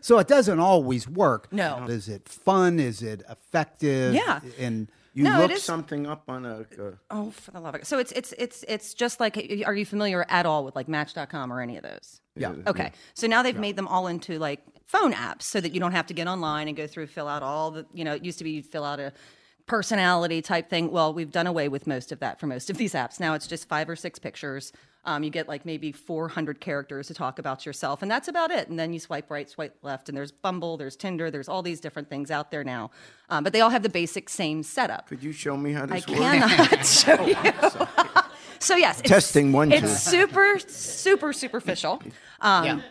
so 0.00 0.18
it 0.18 0.26
doesn't 0.28 0.58
always 0.58 1.06
work. 1.06 1.52
No. 1.52 1.84
Is 1.88 2.08
it 2.08 2.26
fun? 2.28 2.80
Is 2.80 3.02
it 3.02 3.22
effective? 3.28 4.14
Yeah. 4.14 4.40
And 4.58 4.88
you 5.14 5.24
No, 5.24 5.38
it 5.38 5.42
looked 5.42 5.54
is- 5.54 5.62
something 5.62 6.06
up 6.06 6.24
on 6.28 6.44
a. 6.44 6.60
Uh, 6.60 6.90
Oh, 7.10 7.30
for 7.30 7.50
the 7.52 7.60
love 7.60 7.74
of 7.74 7.80
God. 7.82 7.86
So 7.86 7.98
it's 7.98 8.12
it's 8.12 8.32
it's 8.36 8.64
it's 8.68 8.94
just 8.94 9.20
like 9.20 9.36
are 9.66 9.74
you 9.74 9.86
familiar 9.86 10.26
at 10.28 10.44
all 10.46 10.64
with 10.64 10.74
like 10.76 10.88
match.com 10.88 11.52
or 11.52 11.60
any 11.60 11.76
of 11.76 11.82
those? 11.82 12.20
yeah. 12.36 12.52
Okay. 12.66 12.92
So 13.14 13.26
now 13.26 13.42
they've 13.42 13.56
made 13.58 13.76
them 13.76 13.86
all 13.88 14.06
into 14.08 14.38
like 14.38 14.60
phone 14.86 15.12
apps 15.12 15.42
so 15.42 15.60
that 15.60 15.72
you 15.72 15.80
don't 15.80 15.92
have 15.92 16.06
to 16.08 16.14
get 16.14 16.26
online 16.26 16.68
and 16.68 16.76
go 16.76 16.86
through 16.86 17.06
fill 17.06 17.26
out 17.28 17.42
all 17.42 17.70
the, 17.70 17.86
you 17.94 18.04
know, 18.04 18.14
it 18.14 18.24
used 18.24 18.38
to 18.38 18.44
be 18.44 18.50
you'd 18.50 18.66
fill 18.66 18.84
out 18.84 19.00
a 19.00 19.12
personality 19.66 20.42
type 20.42 20.68
thing. 20.68 20.90
Well, 20.90 21.14
we've 21.14 21.30
done 21.30 21.46
away 21.46 21.68
with 21.68 21.86
most 21.86 22.12
of 22.12 22.20
that 22.20 22.38
for 22.38 22.46
most 22.46 22.68
of 22.70 22.76
these 22.76 22.92
apps. 22.92 23.18
Now 23.18 23.34
it's 23.34 23.46
just 23.46 23.68
five 23.68 23.88
or 23.88 23.96
six 23.96 24.18
pictures. 24.18 24.72
Um, 25.06 25.22
you 25.22 25.28
get 25.30 25.48
like 25.48 25.66
maybe 25.66 25.92
400 25.92 26.60
characters 26.60 27.08
to 27.08 27.14
talk 27.14 27.38
about 27.38 27.66
yourself, 27.66 28.00
and 28.00 28.10
that's 28.10 28.26
about 28.28 28.50
it. 28.50 28.68
And 28.68 28.78
then 28.78 28.92
you 28.92 28.98
swipe 28.98 29.30
right, 29.30 29.48
swipe 29.48 29.76
left, 29.82 30.08
and 30.08 30.16
there's 30.16 30.32
Bumble, 30.32 30.76
there's 30.78 30.96
Tinder, 30.96 31.30
there's 31.30 31.48
all 31.48 31.62
these 31.62 31.78
different 31.80 32.08
things 32.08 32.30
out 32.30 32.50
there 32.50 32.64
now. 32.64 32.90
Um, 33.28 33.44
but 33.44 33.52
they 33.52 33.60
all 33.60 33.70
have 33.70 33.82
the 33.82 33.88
basic 33.90 34.28
same 34.30 34.62
setup. 34.62 35.06
could 35.08 35.22
you 35.22 35.32
show 35.32 35.56
me 35.56 35.72
how 35.72 35.82
I 35.84 35.86
this 35.86 36.06
works? 36.08 36.20
cannot 36.20 36.86
show 36.86 37.26
you. 37.26 37.36
so 38.60 38.76
yes, 38.76 39.00
it's, 39.00 39.08
Testing 39.10 39.52
one, 39.52 39.68
two. 39.70 39.76
It's 39.76 40.02
super, 40.02 40.58
super 40.58 41.32
superficial. 41.34 42.02
Um, 42.40 42.82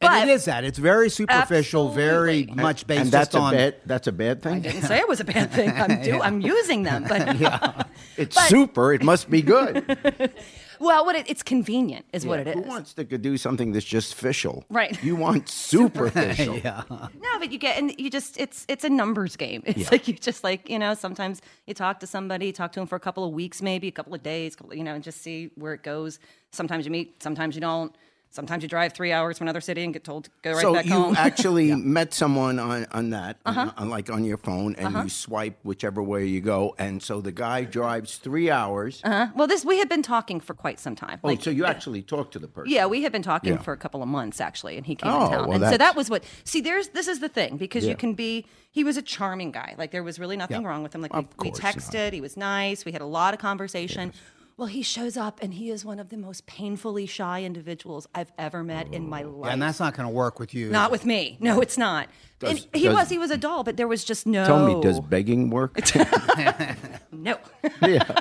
But 0.00 0.10
and 0.12 0.30
it 0.30 0.32
is 0.32 0.44
that. 0.46 0.64
It's 0.64 0.78
very 0.78 1.10
superficial, 1.10 1.90
very 1.90 2.40
Absolutely. 2.42 2.62
much 2.62 2.86
based 2.86 3.00
and 3.02 3.10
that's 3.12 3.28
just 3.32 3.36
on. 3.42 3.52
a 3.54 3.56
bad. 3.56 3.76
That's 3.86 4.06
a 4.06 4.12
bad 4.12 4.40
thing. 4.42 4.54
I 4.54 4.58
didn't 4.60 4.82
say 4.82 4.98
it 4.98 5.08
was 5.08 5.20
a 5.20 5.24
bad 5.24 5.50
thing. 5.52 5.70
I'm 5.70 6.00
do, 6.02 6.20
I'm 6.22 6.40
using 6.40 6.84
them, 6.84 7.04
but 7.08 7.86
It's 8.16 8.34
But- 8.36 8.48
super. 8.48 8.92
It 8.92 9.02
must 9.02 9.28
be 9.30 9.42
good. 9.42 10.32
Well, 10.80 11.04
what 11.04 11.14
it, 11.14 11.28
it's 11.28 11.42
convenient 11.42 12.06
is 12.12 12.26
what 12.26 12.40
it 12.40 12.48
Who 12.48 12.62
is. 12.62 12.66
wants 12.66 12.94
to 12.94 13.04
do 13.04 13.36
something 13.36 13.72
that's 13.72 13.84
just 13.84 14.14
official? 14.14 14.64
Right. 14.70 15.00
You 15.04 15.14
want 15.14 15.48
superficial. 15.74 16.56
yeah. 16.64 16.82
No, 16.90 17.38
but 17.38 17.52
you 17.52 17.58
get 17.58 17.78
and 17.78 17.94
you 17.98 18.10
just 18.10 18.40
it's 18.40 18.64
it's 18.66 18.82
a 18.84 18.88
numbers 18.88 19.36
game. 19.36 19.62
It's 19.80 19.92
like 19.92 20.08
you 20.08 20.14
just 20.14 20.42
like 20.42 20.68
you 20.68 20.78
know 20.78 20.94
sometimes 20.94 21.42
you 21.66 21.74
talk 21.74 22.00
to 22.00 22.06
somebody, 22.06 22.46
you 22.46 22.52
talk 22.52 22.72
to 22.72 22.80
them 22.80 22.86
for 22.86 22.96
a 22.96 23.00
couple 23.00 23.24
of 23.24 23.32
weeks, 23.32 23.62
maybe 23.62 23.88
a 23.88 23.92
couple 23.92 24.14
of 24.14 24.22
days, 24.22 24.56
couple, 24.56 24.74
you 24.74 24.84
know, 24.84 24.94
and 24.94 25.04
just 25.04 25.22
see 25.22 25.50
where 25.54 25.74
it 25.74 25.82
goes. 25.82 26.18
Sometimes 26.50 26.84
you 26.86 26.90
meet, 26.90 27.22
sometimes 27.22 27.54
you 27.54 27.60
don't. 27.60 27.94
Sometimes 28.32 28.62
you 28.62 28.68
drive 28.68 28.92
three 28.92 29.10
hours 29.10 29.38
to 29.38 29.44
another 29.44 29.60
city 29.60 29.82
and 29.82 29.92
get 29.92 30.04
told 30.04 30.24
to 30.26 30.30
go 30.42 30.52
right 30.52 30.72
back. 30.72 30.86
home. 30.86 31.02
so 31.16 31.20
you 31.20 31.26
actually 31.26 31.74
met 31.74 32.14
someone 32.14 32.60
on, 32.60 32.86
on 32.92 33.10
that, 33.10 33.38
Uh-huh. 33.44 33.72
on, 33.76 33.90
like 33.90 34.08
on 34.08 34.24
your 34.24 34.36
phone, 34.36 34.76
and 34.76 34.94
you 34.94 35.08
swipe 35.08 35.58
whichever 35.64 36.00
way 36.00 36.26
you 36.26 36.40
go, 36.40 36.76
and 36.78 37.02
so 37.02 37.20
the 37.20 37.32
guy 37.32 37.64
drives 37.64 38.18
three 38.18 38.48
hours. 38.48 39.00
Uh-huh. 39.02 39.26
well, 39.34 39.48
this 39.48 39.64
we 39.64 39.78
had 39.78 39.88
been 39.88 40.02
talking 40.02 40.38
for 40.38 40.54
quite 40.54 40.78
some 40.78 40.94
time. 40.94 41.18
Oh, 41.24 41.34
so 41.36 41.50
you 41.50 41.64
actually 41.64 42.02
talked 42.02 42.32
to 42.34 42.38
the 42.38 42.46
person? 42.46 42.70
Yeah, 42.72 42.86
we 42.86 43.02
had 43.02 43.10
been 43.10 43.22
talking 43.22 43.54
Yeah. 43.54 43.62
for 43.62 43.72
a 43.72 43.76
couple 43.76 44.00
of 44.00 44.08
months 44.08 44.40
actually, 44.40 44.76
and 44.76 44.86
he 44.86 44.94
came 44.94 45.10
Oh, 45.10 45.24
in 45.26 45.30
town, 45.32 45.48
well, 45.48 45.62
and 45.64 45.72
so 45.72 45.76
that 45.76 45.96
was 45.96 46.08
what. 46.08 46.22
See, 46.44 46.60
there's 46.60 46.90
this 46.90 47.08
is 47.08 47.18
the 47.18 47.28
thing 47.28 47.56
because 47.56 47.82
Yeah. 47.84 47.90
you 47.90 47.96
can 47.96 48.14
be. 48.14 48.46
He 48.70 48.84
was 48.84 48.96
a 48.96 49.02
charming 49.02 49.50
guy. 49.50 49.74
Like 49.76 49.90
there 49.90 50.04
was 50.04 50.20
really 50.20 50.36
nothing 50.36 50.62
wrong 50.62 50.84
with 50.84 50.94
him. 50.94 51.02
Like 51.02 51.12
we, 51.12 51.26
we 51.40 51.50
course 51.50 51.60
not. 51.64 51.74
texted. 51.74 52.12
He 52.12 52.20
was 52.20 52.36
nice. 52.36 52.84
We 52.84 52.92
had 52.92 53.00
a 53.02 53.06
lot 53.06 53.34
of 53.34 53.40
conversation. 53.40 54.12
Well, 54.60 54.66
he 54.66 54.82
shows 54.82 55.16
up, 55.16 55.38
and 55.42 55.54
he 55.54 55.70
is 55.70 55.86
one 55.86 55.98
of 55.98 56.10
the 56.10 56.18
most 56.18 56.44
painfully 56.44 57.06
shy 57.06 57.44
individuals 57.44 58.06
I've 58.14 58.30
ever 58.36 58.62
met 58.62 58.92
in 58.92 59.08
my 59.08 59.22
life. 59.22 59.54
and 59.54 59.62
that's 59.62 59.80
not 59.80 59.96
going 59.96 60.06
to 60.06 60.12
work 60.14 60.38
with 60.38 60.52
you. 60.52 60.68
not 60.68 60.90
with 60.90 61.06
me. 61.06 61.38
No, 61.40 61.62
it's 61.62 61.78
not. 61.78 62.08
Does- 62.40 62.50
and 62.50 62.66
he 62.74 62.84
does- 62.84 62.94
was. 62.94 63.08
He 63.08 63.16
was 63.16 63.30
a 63.30 63.38
doll, 63.38 63.64
but 63.64 63.78
there 63.78 63.88
was 63.88 64.04
just 64.04 64.26
no. 64.26 64.44
Tell 64.44 64.66
me, 64.66 64.78
does 64.82 65.00
begging 65.00 65.48
work? 65.48 65.78
No. 67.10 67.38
yeah. 67.82 68.20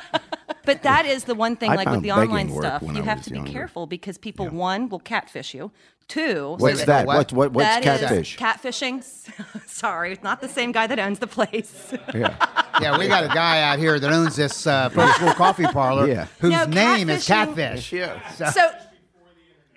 But 0.70 0.84
that 0.84 1.06
is 1.08 1.24
the 1.24 1.34
one 1.36 1.56
thing, 1.56 1.72
I 1.72 1.76
like 1.76 1.90
with 1.90 2.02
the 2.04 2.12
online 2.12 2.50
stuff, 2.50 2.84
you 2.84 3.02
I 3.02 3.06
have 3.06 3.24
to 3.24 3.30
be 3.32 3.38
younger. 3.38 3.52
careful 3.52 3.88
because 3.88 4.18
people, 4.20 4.48
one, 4.50 4.88
will 4.90 5.00
catfish 5.00 5.54
you. 5.56 5.72
Two, 6.08 6.56
What's 6.58 6.80
so 6.80 6.86
that? 6.88 7.06
what? 7.08 7.18
What's 7.18 7.34
what, 7.34 7.52
what's 7.54 7.68
that 7.68 7.84
is 7.86 8.00
catfish? 8.02 8.38
catfishing. 8.38 9.68
Sorry, 9.68 10.12
it's 10.14 10.24
not 10.24 10.42
the 10.42 10.48
same 10.48 10.72
guy 10.72 10.86
that 10.88 10.98
owns 11.00 11.20
the 11.20 11.28
place. 11.28 11.94
yeah. 12.14 12.36
Yeah, 12.82 12.98
we 12.98 13.10
got 13.10 13.26
a 13.26 13.28
guy 13.28 13.62
out 13.62 13.78
here 13.78 14.00
that 14.00 14.10
owns 14.10 14.38
this 14.38 14.66
uh, 14.66 14.90
school 15.16 15.34
coffee 15.34 15.66
parlor 15.66 16.08
Yeah. 16.16 16.28
whose 16.40 16.52
No, 16.52 16.64
name 16.66 17.10
is 17.10 17.28
Catfish. 17.28 17.92
Yeah. 17.92 18.26
so 18.52 18.72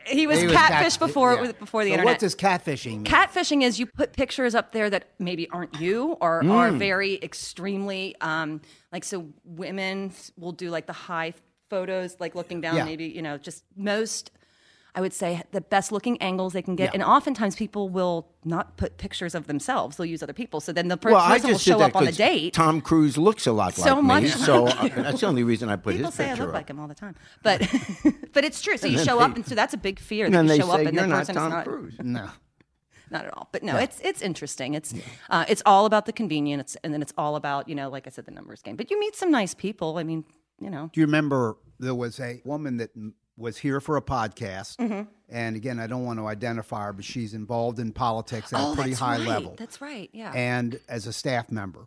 he 0.07 0.27
was 0.27 0.41
He 0.41 0.47
was 0.47 0.55
catfish 0.57 0.97
cat- 0.97 1.07
before 1.07 1.35
yeah. 1.45 1.53
before 1.53 1.85
the 1.85 1.91
so 1.91 1.95
internet. 1.95 2.13
What 2.15 2.19
does 2.21 2.35
catfishing 2.35 2.87
mean? 2.93 3.05
Catfishing 3.05 3.63
is 3.63 3.79
you 3.79 3.87
put 3.87 4.13
pictures 4.13 4.55
up 4.55 4.73
there 4.73 4.89
that 4.91 5.09
maybe 5.19 5.49
aren't 5.51 5.81
you 5.81 6.17
or 6.21 6.43
Mm. 6.43 6.51
are 6.53 6.71
very 6.73 7.19
extremely 7.23 8.15
um, 8.21 8.61
like 8.93 9.05
so 9.05 9.27
women 9.45 10.13
will 10.37 10.53
do 10.53 10.71
like 10.71 10.87
the 10.87 10.93
high 10.93 11.35
photos 11.71 12.17
like 12.21 12.35
looking 12.35 12.61
down 12.61 12.77
Yeah. 12.77 12.85
maybe 12.85 13.05
you 13.07 13.23
know 13.23 13.39
just 13.39 13.65
most 13.77 14.31
I 14.95 15.01
would 15.01 15.15
say 15.15 15.43
the 15.53 15.63
best 15.63 15.91
looking 15.91 16.21
angles 16.21 16.53
they 16.53 16.61
can 16.63 16.77
get 16.77 16.85
Yeah. 16.91 16.91
and 16.95 17.03
oftentimes 17.03 17.57
people 17.57 17.89
will 17.89 18.29
not 18.45 18.77
put 18.77 18.99
pictures 18.99 19.35
of 19.35 19.47
themselves 19.47 19.97
they'll 19.97 20.05
use 20.05 20.23
other 20.23 20.35
people 20.35 20.61
so 20.61 20.71
then 20.73 20.89
the 20.89 20.97
per- 20.99 21.13
Well, 21.13 21.27
person 21.29 21.51
will 21.51 21.59
show 21.59 21.81
up 21.81 21.97
on 21.97 22.05
the 22.05 22.13
date 22.13 22.53
Tom 22.53 22.81
Cruise 22.83 23.17
looks 23.17 23.47
a 23.47 23.53
lot 23.53 23.73
So 23.75 23.95
like 23.95 24.05
much 24.05 24.23
me, 24.25 24.29
like 24.31 24.39
so 24.39 24.67
uh, 24.69 24.89
that's 25.03 25.21
the 25.21 25.27
only 25.27 25.45
reason 25.45 25.71
I 25.71 25.77
put 25.77 25.95
People 25.95 26.07
his 26.11 26.15
say 26.17 26.25
I 26.27 26.29
picture 26.29 26.43
look 26.43 26.51
up. 26.51 26.55
like 26.55 26.69
him 26.69 26.79
all 26.79 26.89
the 26.89 26.95
time, 26.95 27.15
but 27.43 27.61
but 28.35 28.45
it's 28.45 28.61
true. 28.61 28.77
So 28.77 28.87
you 28.87 28.99
show 28.99 29.17
they- 29.19 29.25
up, 29.25 29.37
and 29.37 29.47
so 29.47 29.55
that's 29.55 29.73
a 29.73 29.79
big 29.79 29.99
fear 29.99 30.27
And 30.27 30.35
that 30.35 30.39
then 30.39 30.47
you 30.47 30.53
they 30.53 30.59
show 30.61 30.71
up 30.71 30.81
say 30.81 30.85
and 30.87 30.95
you're 30.95 31.03
the 31.05 31.09
not 31.09 31.19
person 31.21 31.35
Tom 31.37 31.47
is 31.47 31.53
not 31.53 31.65
Cruise. 31.65 31.95
no. 32.03 32.29
not 33.11 33.25
at 33.27 33.35
all. 33.37 33.49
But 33.53 33.63
no, 33.63 33.77
it's 33.77 33.99
it's 34.03 34.21
interesting. 34.21 34.75
It's 34.75 34.93
uh, 35.31 35.45
it's 35.49 35.63
all 35.65 35.85
about 35.87 36.05
the 36.07 36.13
convenience, 36.13 36.77
and 36.85 36.93
then 36.93 37.01
it's 37.03 37.15
all 37.17 37.37
about 37.37 37.67
you 37.69 37.75
know, 37.75 37.89
like 37.89 38.07
I 38.07 38.11
said, 38.11 38.25
the 38.27 38.31
numbers 38.31 38.61
game. 38.63 38.77
But 38.77 38.91
you 38.91 39.01
meet 39.01 39.15
some 39.17 39.31
nice 39.31 39.55
people. 39.55 39.97
I 39.99 40.03
mean, 40.03 40.25
you 40.61 40.69
know, 40.71 40.91
Do 40.93 41.01
you 41.01 41.07
remember 41.07 41.57
there 41.79 41.95
was 41.95 42.21
a 42.21 42.41
woman 42.45 42.77
that 42.79 42.91
m- 42.97 43.15
was 43.37 43.59
here 43.59 43.81
for 43.81 43.97
a 43.97 44.03
podcast? 44.03 44.77
Mm-hmm. 44.77 45.03
And 45.29 45.57
again, 45.57 45.79
I 45.81 45.87
don't 45.87 46.05
want 46.05 46.19
to 46.19 46.27
identify 46.27 46.85
her, 46.85 46.93
but 46.93 47.05
she's 47.05 47.33
involved 47.35 47.79
in 47.79 47.93
politics 47.93 48.53
at 48.53 48.61
a 48.61 48.75
pretty 48.75 48.93
Oh, 48.93 48.97
high 48.97 49.19
right. 49.19 49.27
level. 49.29 49.55
That's 49.59 49.81
right. 49.81 50.11
Yeah. 50.13 50.33
and 50.35 50.79
as 50.89 51.07
a 51.07 51.13
staff 51.13 51.51
member. 51.51 51.87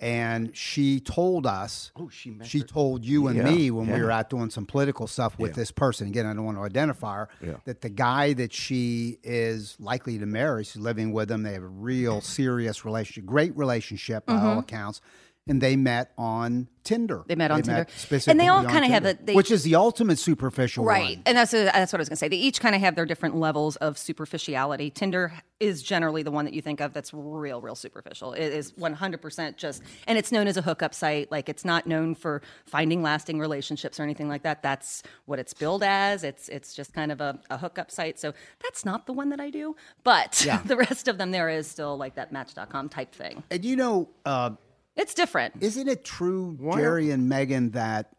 And 0.00 0.56
she 0.56 1.00
told 1.00 1.44
us, 1.44 1.90
Oh, 1.96 2.08
she 2.08 2.30
met 2.30 2.46
she 2.46 2.62
told 2.62 3.04
you 3.04 3.26
and 3.26 3.36
Yeah, 3.36 3.50
me 3.50 3.70
when 3.72 3.92
we 3.92 4.00
were 4.00 4.12
out 4.12 4.30
doing 4.30 4.48
some 4.48 4.64
political 4.64 5.08
stuff 5.08 5.36
with 5.40 5.54
this 5.56 5.72
person. 5.72 6.06
Again, 6.06 6.24
I 6.24 6.34
don't 6.34 6.44
want 6.44 6.56
to 6.56 6.62
identify 6.62 7.16
her. 7.16 7.28
Yeah. 7.44 7.54
That 7.64 7.80
the 7.80 7.88
guy 7.88 8.32
that 8.34 8.52
she 8.52 9.18
is 9.24 9.76
likely 9.80 10.16
to 10.20 10.24
marry, 10.26 10.62
she's 10.62 10.76
living 10.76 11.12
with 11.12 11.28
him. 11.28 11.42
They 11.42 11.54
have 11.54 11.64
a 11.64 11.66
real 11.66 12.20
serious 12.20 12.84
relationship, 12.84 13.26
great 13.26 13.56
relationship 13.56 14.26
by 14.26 14.36
all 14.40 14.60
accounts. 14.60 15.00
And 15.48 15.60
they 15.60 15.76
met 15.76 16.12
on 16.18 16.68
Tinder. 16.84 17.22
They 17.26 17.34
met 17.34 17.50
on 17.50 17.62
Tinder. 17.62 17.80
And 17.82 17.90
specifically 17.90 18.38
they 18.44 18.48
all 18.48 18.64
kinda 18.64 18.88
have 18.88 19.02
Tinder, 19.02 19.18
a- 19.22 19.26
they- 19.26 19.34
which 19.34 19.50
is 19.50 19.62
the 19.62 19.74
ultimate 19.74 20.18
superficial 20.18 20.84
Right, 20.84 21.16
one. 21.16 21.22
and 21.26 21.36
that's 21.36 21.52
a, 21.52 21.64
that's 21.64 21.92
what 21.92 21.98
I 21.98 22.02
was 22.02 22.08
going 22.08 22.16
to 22.16 22.20
say. 22.20 22.28
They 22.28 22.36
each 22.36 22.60
kind 22.60 22.74
of 22.74 22.80
have 22.80 22.94
their 22.94 23.04
different 23.04 23.36
levels 23.36 23.76
of 23.76 23.98
superficiality. 23.98 24.90
Tinder 24.90 25.32
is 25.60 25.82
generally 25.82 26.22
the 26.22 26.30
one 26.30 26.44
that 26.46 26.54
you 26.54 26.62
think 26.62 26.80
of 26.80 26.92
that's 26.94 27.12
real, 27.12 27.60
real 27.60 27.74
superficial. 27.74 28.32
It 28.32 28.52
is 28.52 28.72
one 28.76 28.94
hundred 28.94 29.20
percent 29.20 29.56
just, 29.58 29.82
and 30.06 30.16
it's 30.16 30.30
known 30.32 30.46
as 30.46 30.56
a 30.56 30.62
hookup 30.62 30.94
site. 30.94 31.30
Like 31.30 31.48
it's 31.48 31.64
not 31.64 31.86
known 31.86 32.14
for 32.14 32.40
finding 32.64 33.02
lasting 33.02 33.38
relationships 33.38 33.98
or 34.00 34.02
anything 34.04 34.28
like 34.28 34.42
that. 34.44 34.62
That's 34.62 35.02
what 35.26 35.38
it's 35.38 35.52
billed 35.52 35.82
as. 35.82 36.24
It's 36.24 36.48
it's 36.48 36.74
just 36.74 36.92
kind 36.94 37.10
of 37.12 37.20
a, 37.20 37.38
a 37.50 37.58
hookup 37.58 37.90
site. 37.90 38.18
So 38.18 38.32
that's 38.62 38.84
not 38.84 39.06
the 39.06 39.12
one 39.12 39.28
that 39.30 39.40
I 39.40 39.50
do. 39.50 39.76
But 40.04 40.46
the 40.64 40.76
rest 40.76 41.08
of 41.08 41.18
them, 41.18 41.32
there 41.32 41.48
is 41.50 41.66
still 41.66 41.96
like 41.98 42.14
that 42.14 42.32
Match.com 42.32 42.88
type 42.88 43.14
thing. 43.14 43.42
And 43.50 43.64
you 43.64 43.76
know, 43.76 44.08
uh, 44.24 44.50
It's 44.98 45.14
different 45.14 45.54
isn't 45.60 45.88
it 45.88 46.04
true, 46.04 46.58
Jerry 46.74 47.10
and 47.10 47.28
Megan, 47.28 47.70
that 47.70 48.10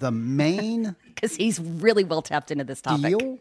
the 0.00 0.10
main 0.10 0.96
because 1.14 1.36
he's 1.36 1.60
really 1.60 2.04
well 2.04 2.22
tapped 2.22 2.50
into 2.50 2.64
this 2.64 2.80
topic. 2.80 3.16
deal 3.18 3.38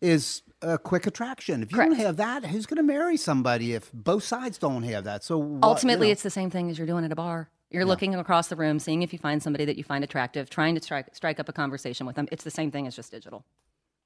is 0.00 0.42
a 0.60 0.78
quick 0.78 1.06
attraction. 1.06 1.62
If 1.62 1.70
you 1.72 1.78
don't 1.78 1.92
have 1.92 2.16
that, 2.16 2.44
who's 2.44 2.66
going 2.66 2.76
to 2.76 2.82
marry 2.82 3.16
somebody 3.16 3.72
if 3.72 3.90
both 3.92 4.24
sides 4.24 4.58
don't 4.58 4.82
have 4.82 5.04
that? 5.04 5.24
So 5.24 5.38
what- 5.38 5.64
Ultimately, 5.64 6.08
you 6.08 6.10
know, 6.10 6.12
it's 6.12 6.22
the 6.22 6.30
same 6.30 6.50
thing 6.50 6.70
as 6.70 6.78
you're 6.78 6.86
doing 6.86 7.04
at 7.04 7.12
a 7.12 7.16
bar. 7.16 7.48
You're 7.70 7.86
looking 7.86 8.14
across 8.14 8.48
the 8.48 8.56
room, 8.56 8.78
seeing 8.78 9.00
if 9.00 9.14
you 9.14 9.18
find 9.18 9.42
somebody 9.42 9.64
that 9.64 9.78
you 9.78 9.84
find 9.84 10.04
attractive, 10.04 10.50
trying 10.50 10.74
to 10.74 10.82
strike, 10.82 11.14
strike 11.14 11.40
up 11.40 11.48
a 11.48 11.54
conversation 11.54 12.04
with 12.04 12.16
them. 12.16 12.28
It's 12.30 12.44
the 12.44 12.50
same 12.50 12.70
thing 12.70 12.86
as 12.86 12.94
just 12.94 13.10
digital. 13.10 13.46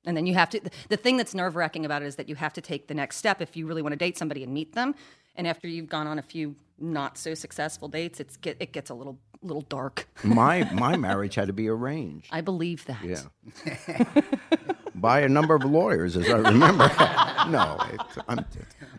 And 0.05 0.17
then 0.17 0.25
you 0.25 0.35
have 0.35 0.51
to, 0.51 0.61
the 0.89 0.97
thing 0.97 1.17
that's 1.17 1.35
nerve 1.35 1.57
wracking 1.57 1.85
about 1.85 2.03
it 2.03 2.07
is 2.07 2.15
that 2.15 2.29
you 2.29 2.37
have 2.37 2.53
to 2.53 2.61
take 2.61 2.87
the 2.87 2.95
next 2.95 3.17
step 3.17 3.43
if 3.43 3.57
you 3.57 3.67
really 3.67 3.83
want 3.83 3.93
to 3.93 3.97
date 3.97 4.17
somebody 4.17 4.45
and 4.45 4.55
meet 4.55 4.75
them. 4.75 4.95
And 5.37 5.47
after 5.47 5.69
you've 5.69 5.89
gone 5.89 6.07
on 6.07 6.19
a 6.19 6.23
few 6.23 6.57
not 6.79 7.19
so 7.19 7.35
successful 7.35 7.89
dates, 7.89 8.21
it's 8.21 8.37
get, 8.37 8.57
it 8.61 8.73
gets 8.73 8.91
a 8.91 8.95
little 8.95 9.19
little 9.43 9.63
dark. 9.63 10.09
My 10.25 10.65
my 10.73 10.97
marriage 10.97 11.35
had 11.35 11.47
to 11.49 11.53
be 11.53 11.69
arranged. 11.69 12.29
I 12.33 12.41
believe 12.41 12.85
that. 12.87 13.05
Yeah. 13.05 14.05
By 14.95 15.21
a 15.21 15.29
number 15.29 15.55
of 15.55 15.63
lawyers, 15.63 16.17
as 16.17 16.29
I 16.29 16.39
remember. 16.39 16.89
no, 17.51 17.79
it's, 17.93 18.19
I'm, 18.29 18.45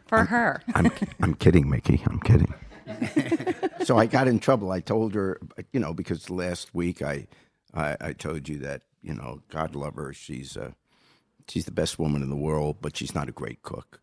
For 0.06 0.26
her. 0.26 0.62
I'm, 0.76 0.92
I'm 1.22 1.34
kidding, 1.34 1.66
Micki. 1.66 2.06
I'm 2.08 2.20
kidding. 2.20 2.54
so 3.84 3.98
I 3.98 4.06
got 4.06 4.28
in 4.28 4.38
trouble. 4.38 4.72
I 4.72 4.80
told 4.80 5.16
her, 5.16 5.40
you 5.74 5.80
know, 5.80 5.96
because 5.96 6.30
last 6.30 6.76
week 6.76 7.02
I, 7.02 7.28
I, 7.74 7.98
I 8.00 8.14
told 8.14 8.48
you 8.48 8.60
that, 8.60 8.84
you 9.02 9.16
know, 9.16 9.42
God 9.50 9.76
love 9.76 9.96
her. 9.96 10.14
She's, 10.14 10.56
uh, 10.56 10.72
she's 11.48 11.66
the 11.66 11.72
best 11.72 11.98
woman 11.98 12.22
in 12.22 12.30
the 12.30 12.36
world, 12.38 12.78
but 12.80 12.96
she's 12.96 13.16
not 13.16 13.28
a 13.28 13.32
great 13.34 13.64
cook. 13.64 14.00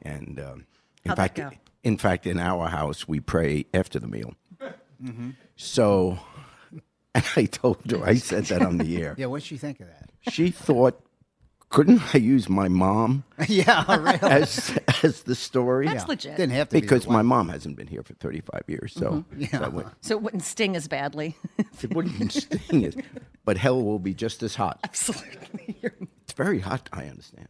And 0.00 0.40
um, 0.40 0.66
in 1.08 1.16
How'd 1.16 1.18
that 1.18 1.36
fact, 1.36 1.36
go? 1.36 1.50
in 1.82 1.96
fact, 1.98 2.26
in 2.26 2.38
our 2.38 2.68
house 2.68 3.06
we 3.08 3.20
pray 3.20 3.66
after 3.74 3.98
the 3.98 4.08
meal. 4.08 4.34
Mm-hmm. 5.02 5.30
So 5.56 6.18
I 7.36 7.44
told 7.46 7.90
her, 7.90 8.04
I 8.04 8.14
said 8.16 8.44
that 8.46 8.62
on 8.62 8.78
the 8.78 8.96
air. 9.02 9.14
yeah, 9.18 9.26
what'd 9.26 9.46
she 9.46 9.56
think 9.56 9.80
of 9.80 9.86
that? 9.86 10.10
She 10.32 10.50
thought, 10.50 11.00
couldn't 11.70 12.14
I 12.14 12.18
use 12.18 12.48
my 12.48 12.68
mom 12.68 13.24
yeah, 13.48 13.84
really. 13.96 14.18
as 14.22 14.76
as 15.02 15.22
the 15.24 15.34
story? 15.34 15.86
That's 15.86 16.08
legit. 16.08 16.36
Didn't 16.36 16.52
have 16.54 16.68
to 16.70 16.74
be 16.76 16.80
because 16.80 17.04
the 17.04 17.10
my 17.12 17.22
mom 17.22 17.48
hasn't 17.50 17.76
been 17.76 17.86
here 17.86 18.02
for 18.02 18.14
35 18.14 18.62
years, 18.68 18.92
so, 18.94 19.24
so 19.50 19.64
it, 19.64 19.72
wouldn't- 19.72 19.94
So 20.04 20.16
it 20.16 20.22
wouldn't 20.22 20.42
sting 20.44 20.76
as 20.76 20.88
badly. 20.88 21.36
it 21.82 21.94
wouldn't 21.94 22.32
sting 22.32 22.84
it. 22.84 22.96
But 23.44 23.56
hell 23.58 23.82
will 23.82 23.98
be 23.98 24.14
just 24.14 24.42
as 24.42 24.54
hot. 24.54 24.78
Absolutely. 24.84 25.76
It's 26.22 26.32
very 26.34 26.58
hot, 26.60 26.88
I 26.92 27.06
understand. 27.06 27.48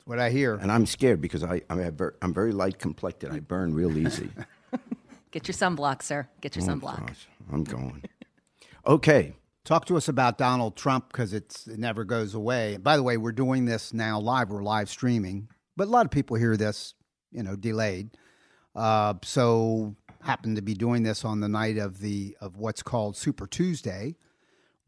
That's 0.00 0.06
what 0.06 0.18
I 0.18 0.30
hear. 0.30 0.54
And 0.54 0.72
I'm 0.72 0.86
scared 0.86 1.20
because 1.20 1.44
I, 1.44 1.60
I'm, 1.68 1.94
ver- 1.94 2.16
I'm 2.22 2.32
very 2.32 2.52
light 2.52 2.78
complected. 2.78 3.32
I 3.32 3.40
burn 3.40 3.74
real 3.74 3.96
easy. 3.98 4.30
Get 5.30 5.46
your 5.46 5.54
sunblock, 5.54 6.02
sir. 6.02 6.26
Get 6.40 6.56
your 6.56 6.64
sunblock. 6.64 7.06
Gosh, 7.06 7.28
I'm 7.52 7.64
going. 7.64 8.02
Okay. 8.86 9.34
Talk 9.64 9.84
to 9.86 9.96
us 9.96 10.08
about 10.08 10.38
Donald 10.38 10.74
Trump 10.74 11.12
because 11.12 11.34
it 11.34 11.64
never 11.66 12.02
goes 12.04 12.34
away. 12.34 12.78
By 12.78 12.96
the 12.96 13.02
way, 13.02 13.18
we're 13.18 13.30
doing 13.30 13.66
this 13.66 13.92
now 13.92 14.18
live. 14.18 14.48
We're 14.48 14.62
live 14.62 14.88
streaming, 14.88 15.48
but 15.76 15.86
a 15.86 15.90
lot 15.90 16.06
of 16.06 16.10
people 16.10 16.36
hear 16.36 16.56
this, 16.56 16.94
you 17.30 17.42
know, 17.42 17.56
delayed. 17.56 18.10
Uh, 18.74 19.14
so 19.22 19.94
happen 20.22 20.54
to 20.54 20.62
be 20.62 20.74
doing 20.74 21.02
this 21.02 21.24
on 21.24 21.40
the 21.40 21.48
night 21.48 21.76
of 21.76 22.00
the 22.00 22.36
of 22.40 22.56
what's 22.56 22.82
called 22.82 23.16
Super 23.16 23.46
Tuesday, 23.46 24.16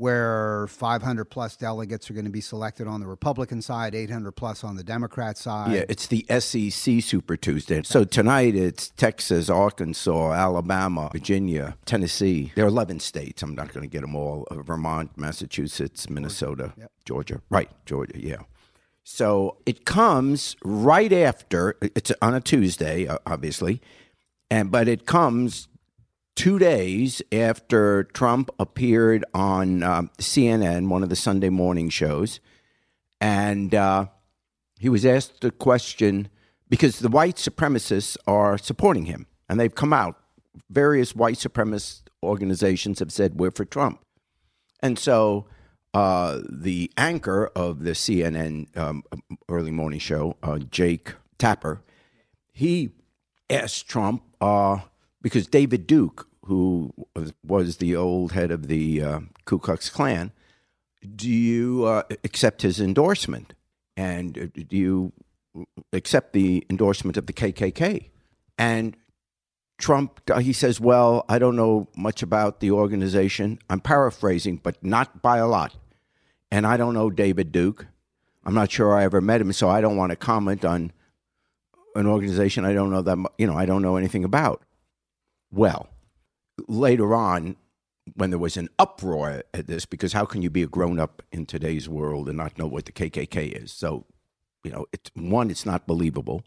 where 0.03 0.67
500 0.67 1.27
plus 1.27 1.57
delegates 1.57 2.11
are 2.11 2.13
going 2.13 2.25
to 2.25 2.31
be 2.31 2.41
selected 2.41 2.89
on 2.89 2.99
the 2.99 3.07
Republican 3.07 3.63
side, 3.63 3.95
800 3.95 4.33
plus 4.33 4.65
on 4.65 4.75
the 4.75 4.83
Democrat 4.83 5.39
side. 5.39 5.71
Yeah, 5.71 5.85
it's 5.89 6.09
the 6.09 6.27
SEC 6.41 7.01
Super 7.01 7.37
Tuesday. 7.37 7.83
So 7.85 8.03
tonight 8.03 8.57
it's 8.57 8.89
Texas, 8.97 9.49
Arkansas, 9.49 10.33
Alabama, 10.33 11.09
Virginia, 11.13 11.77
Tennessee. 11.85 12.51
There 12.57 12.65
are 12.65 12.69
11 12.69 12.99
states. 12.99 13.45
I'm 13.45 13.55
not 13.55 13.73
going 13.73 13.89
to 13.89 13.89
get 13.89 14.01
them 14.01 14.17
all. 14.17 14.45
Uh, 14.51 14.57
Vermont, 14.63 15.17
Massachusetts, 15.17 16.11
Minnesota, 16.11 16.73
Georgia. 17.05 17.41
Right, 17.49 17.71
Georgia, 17.87 18.19
yeah. 18.19 18.43
So 19.05 19.59
it 19.67 19.85
comes 19.85 20.57
right 20.65 21.13
after, 21.13 21.77
it's 21.81 22.11
on 22.21 22.35
a 22.35 22.41
Tuesday, 22.41 23.09
obviously, 23.25 23.81
and 24.51 24.69
but 24.73 24.89
it 24.89 25.07
comes 25.07 25.69
two 26.35 26.59
days 26.59 27.23
after 27.31 28.05
Trump 28.05 28.51
appeared 28.59 29.25
on 29.35 29.83
um, 29.83 30.11
CNN, 30.19 30.89
one 30.89 31.03
of 31.03 31.09
the 31.09 31.17
Sunday 31.17 31.51
morning 31.51 31.89
shows, 31.89 32.41
and 33.21 33.75
uh, 33.75 34.07
he 34.79 34.89
was 34.89 35.05
asked 35.07 35.45
a 35.45 35.51
question 35.51 36.29
because 36.69 36.99
the 36.99 37.09
white 37.09 37.37
supremacists 37.37 38.17
are 38.27 38.59
supporting 38.59 39.07
him, 39.07 39.27
and 39.49 39.59
they've 39.61 39.75
come 39.75 39.93
out. 39.93 40.19
Various 40.69 41.15
white 41.15 41.37
supremacist 41.37 42.03
organizations 42.23 42.99
have 42.99 43.13
said 43.13 43.39
we're 43.39 43.51
for 43.51 43.65
Trump, 43.65 44.01
and 44.81 44.99
so 44.99 45.47
uh, 45.95 46.41
the 46.49 46.91
anchor 46.97 47.51
of 47.55 47.85
the 47.85 47.91
CNN 47.91 48.75
um, 48.77 49.03
early 49.49 49.71
morning 49.71 49.99
show, 49.99 50.37
uh, 50.43 50.59
Jake 50.59 51.15
Tapper, 51.39 51.83
he 52.51 52.91
asked 53.51 53.89
Trump 53.89 54.23
uh, 54.41 54.79
because 55.23 55.47
David 55.47 55.87
Duke, 55.87 56.29
who 56.45 56.93
was, 57.47 57.77
the 57.77 57.97
old 57.97 58.33
head 58.33 58.51
of 58.51 58.69
the 58.69 59.03
uh, 59.03 59.21
Ku 59.45 59.59
Klux 59.59 59.89
Klan, 59.89 60.33
do 61.17 61.31
you 61.31 61.85
uh, 61.85 62.03
accept 62.25 62.63
his 62.63 62.81
endorsement? 62.81 63.55
And 63.97 64.39
uh, 64.39 64.47
do 64.55 64.77
you 64.77 65.13
accept 65.93 66.33
the 66.33 66.67
endorsement 66.69 67.17
of 67.17 67.27
the 67.27 67.33
KKK? 67.33 68.11
And 68.59 68.97
Trump, 69.79 70.21
uh, 70.31 70.41
he 70.41 70.53
says, 70.53 70.81
Well, 70.81 71.25
I 71.29 71.39
don't 71.39 71.57
know 71.57 71.89
much 71.97 72.23
about 72.23 72.61
the 72.61 72.71
organization. 72.71 73.59
I'm 73.71 73.81
paraphrasing, 73.81 74.59
but 74.63 74.83
not 74.83 75.23
by 75.23 75.39
a 75.39 75.47
lot. 75.47 75.77
And 76.51 76.67
I 76.67 76.77
don't 76.77 76.95
know 76.95 77.11
David 77.11 77.51
Duke. 77.53 77.87
I'm 78.45 78.55
not 78.55 78.71
sure 78.71 78.95
I 78.95 79.05
ever 79.05 79.21
met 79.21 79.41
him, 79.41 79.53
so 79.53 79.69
I 79.69 79.81
don't 79.81 79.97
want 79.97 80.11
to 80.11 80.17
comment 80.17 80.65
on 80.65 80.93
an 81.95 82.07
organization 82.07 82.65
I 82.65 82.73
don't 82.73 82.91
know 82.91 83.03
that 83.03 83.19
you 83.39 83.47
know 83.47 83.57
I 83.57 83.67
don't 83.67 83.83
know 83.83 83.97
anything 83.97 84.25
about. 84.25 84.63
Well, 85.53 85.89
later 86.67 87.15
on, 87.15 87.57
when 88.15 88.31
there 88.31 88.39
was 88.39 88.57
an 88.57 88.69
uproar 88.79 89.45
at 89.55 89.67
this, 89.67 89.85
because 89.85 90.13
how 90.13 90.25
can 90.25 90.43
you 90.43 90.51
be 90.51 90.63
a 90.63 90.67
grown 90.67 90.99
up 90.99 91.23
in 91.31 91.47
today's 91.47 91.89
world 91.89 92.29
and 92.29 92.37
not 92.37 92.59
know 92.59 92.67
what 92.67 92.87
the 92.87 92.93
KKK 92.93 93.63
is? 93.63 93.73
So, 93.73 94.07
you 94.65 94.73
know, 94.73 94.87
it's 94.93 95.11
one, 95.15 95.51
it's 95.51 95.67
not 95.67 95.87
believable. 95.87 96.43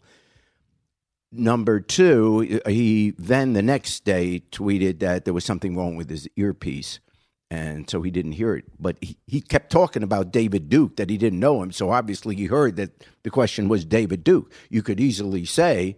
Number 1.32 1.80
two, 1.80 2.60
he 2.66 3.14
then 3.18 3.52
the 3.52 3.62
next 3.62 4.04
day 4.04 4.42
tweeted 4.50 5.00
that 5.00 5.24
there 5.24 5.34
was 5.34 5.44
something 5.44 5.76
wrong 5.76 5.96
with 5.96 6.10
his 6.10 6.28
earpiece. 6.36 7.00
And 7.48 7.88
so 7.88 8.02
he 8.02 8.10
didn't 8.10 8.32
hear 8.32 8.56
it. 8.56 8.64
But 8.78 8.96
he, 9.00 9.16
he 9.26 9.40
kept 9.40 9.70
talking 9.70 10.02
about 10.02 10.32
David 10.32 10.68
Duke, 10.68 10.96
that 10.96 11.10
he 11.10 11.16
didn't 11.16 11.38
know 11.38 11.62
him. 11.62 11.70
So 11.70 11.90
obviously 11.90 12.34
he 12.34 12.46
heard 12.46 12.76
that 12.76 13.04
the 13.22 13.30
question 13.30 13.68
was 13.68 13.84
David 13.84 14.24
Duke. 14.24 14.52
You 14.68 14.82
could 14.82 14.98
easily 14.98 15.44
say, 15.44 15.96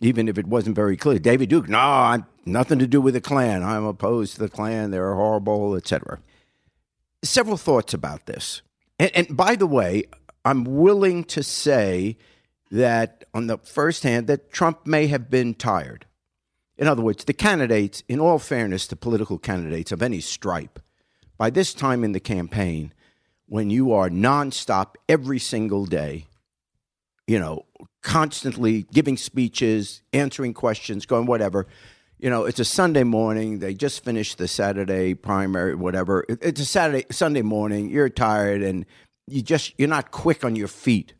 even 0.00 0.28
if 0.28 0.38
it 0.38 0.46
wasn't 0.46 0.76
very 0.76 0.96
clear, 0.96 1.18
David 1.18 1.48
Duke, 1.48 1.68
no, 1.68 1.78
I'm 1.78 2.26
nothing 2.44 2.78
to 2.80 2.86
do 2.86 3.00
with 3.00 3.14
the 3.14 3.20
Klan. 3.20 3.62
I'm 3.62 3.84
opposed 3.84 4.34
to 4.34 4.40
the 4.40 4.48
Klan. 4.48 4.90
They're 4.90 5.14
horrible, 5.14 5.74
etc. 5.76 6.18
Several 7.22 7.56
thoughts 7.56 7.94
about 7.94 8.26
this. 8.26 8.62
And, 8.98 9.10
and 9.14 9.36
by 9.36 9.56
the 9.56 9.66
way, 9.66 10.04
I'm 10.44 10.64
willing 10.64 11.24
to 11.24 11.42
say 11.42 12.16
that 12.70 13.24
on 13.32 13.46
the 13.46 13.58
first 13.58 14.02
hand, 14.02 14.26
that 14.26 14.52
Trump 14.52 14.86
may 14.86 15.06
have 15.06 15.30
been 15.30 15.54
tired. 15.54 16.06
In 16.76 16.88
other 16.88 17.02
words, 17.02 17.24
the 17.24 17.32
candidates, 17.32 18.02
in 18.08 18.20
all 18.20 18.38
fairness 18.38 18.86
to 18.88 18.96
political 18.96 19.38
candidates 19.38 19.92
of 19.92 20.02
any 20.02 20.20
stripe, 20.20 20.80
by 21.38 21.50
this 21.50 21.72
time 21.72 22.04
in 22.04 22.12
the 22.12 22.20
campaign, 22.20 22.92
when 23.46 23.70
you 23.70 23.92
are 23.92 24.08
nonstop 24.08 24.94
every 25.08 25.38
single 25.38 25.86
day, 25.86 26.26
you 27.26 27.38
know, 27.38 27.64
constantly 28.04 28.82
giving 28.92 29.16
speeches, 29.16 30.02
answering 30.12 30.54
questions, 30.54 31.06
going 31.06 31.26
whatever, 31.26 31.66
you 32.18 32.30
know, 32.30 32.44
it's 32.44 32.60
a 32.60 32.64
Sunday 32.64 33.02
morning. 33.02 33.58
They 33.58 33.74
just 33.74 34.04
finished 34.04 34.38
the 34.38 34.46
Saturday 34.48 35.14
primary, 35.14 35.74
whatever. 35.74 36.24
It's 36.28 36.60
a 36.60 36.64
Saturday, 36.64 37.04
Sunday 37.10 37.42
morning. 37.42 37.90
You're 37.90 38.08
tired, 38.08 38.62
and 38.62 38.86
you 39.26 39.42
just 39.42 39.74
you're 39.78 39.88
not 39.88 40.10
quick 40.10 40.44
on 40.44 40.56
your 40.56 40.68
feet. 40.68 41.14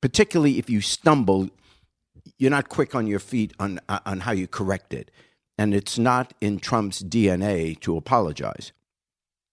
Particularly 0.00 0.58
if 0.58 0.68
you 0.68 0.80
stumble, 0.80 1.50
you're 2.38 2.50
not 2.50 2.68
quick 2.68 2.94
on 2.94 3.06
your 3.06 3.20
feet 3.20 3.52
on 3.60 3.78
uh, 3.88 4.00
on 4.06 4.20
how 4.20 4.32
you 4.32 4.48
correct 4.48 4.94
it, 4.94 5.10
and 5.58 5.74
it's 5.74 5.98
not 5.98 6.32
in 6.40 6.58
Trump's 6.58 7.02
DNA 7.02 7.78
to 7.80 7.96
apologize. 7.96 8.72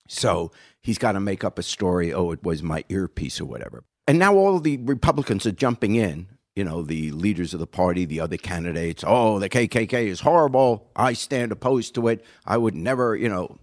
So 0.08 0.52
he's 0.82 0.98
got 0.98 1.12
to 1.12 1.20
make 1.20 1.44
up 1.44 1.60
a 1.60 1.64
story. 1.64 2.12
Oh, 2.12 2.32
it 2.32 2.44
was 2.44 2.64
my 2.64 2.84
earpiece 2.90 3.40
or 3.40 3.46
whatever. 3.46 3.84
And 4.08 4.18
now 4.18 4.34
all 4.36 4.60
the 4.60 4.77
Republicans 4.77 5.46
are 5.46 5.51
jumping 5.51 5.94
in. 5.94 6.27
You 6.55 6.64
know, 6.64 6.81
the 6.81 7.12
leaders 7.12 7.53
of 7.53 7.59
the 7.59 7.68
party, 7.68 8.05
the 8.05 8.20
other 8.20 8.38
candidates. 8.38 9.03
Oh, 9.05 9.40
the 9.40 9.50
KKK 9.50 10.07
is 10.07 10.22
horrible. 10.22 10.90
I 10.96 11.14
stand 11.14 11.51
opposed 11.51 11.96
to 11.96 12.07
it. 12.09 12.25
I 12.46 12.57
would 12.57 12.75
never, 12.75 13.16
you 13.16 13.29
know, 13.29 13.59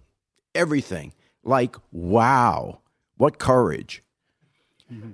everything. 0.55 1.13
Like, 1.43 1.75
wow, 1.91 2.79
what 3.17 3.37
courage. 3.37 4.03
Mm-hmm. 4.91 5.11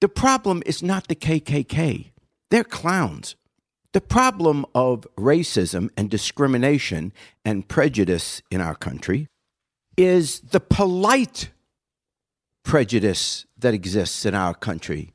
The 0.00 0.08
problem 0.08 0.62
is 0.66 0.82
not 0.82 1.08
the 1.08 1.14
KKK. 1.14 2.10
They're 2.50 2.64
clowns. 2.64 3.36
The 3.94 4.02
problem 4.02 4.66
of 4.74 5.06
racism 5.16 5.88
and 5.96 6.10
discrimination 6.10 7.12
and 7.44 7.66
prejudice 7.66 8.42
in 8.50 8.60
our 8.60 8.74
country 8.74 9.28
is 9.96 10.40
the 10.40 10.60
polite 10.60 11.50
prejudice 12.64 13.46
that 13.56 13.72
exists 13.72 14.26
in 14.26 14.34
our 14.34 14.52
country. 14.52 15.13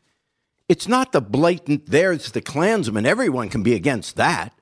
It's 0.70 0.88
not 0.88 1.12
the 1.12 1.22
blatant, 1.22 1.88
there's 1.88 2.32
the 2.32 2.42
Klansmen, 2.42 3.06
everyone 3.06 3.50
can 3.50 3.64
be 3.64 3.74
against 3.74 4.16
that. 4.16 4.54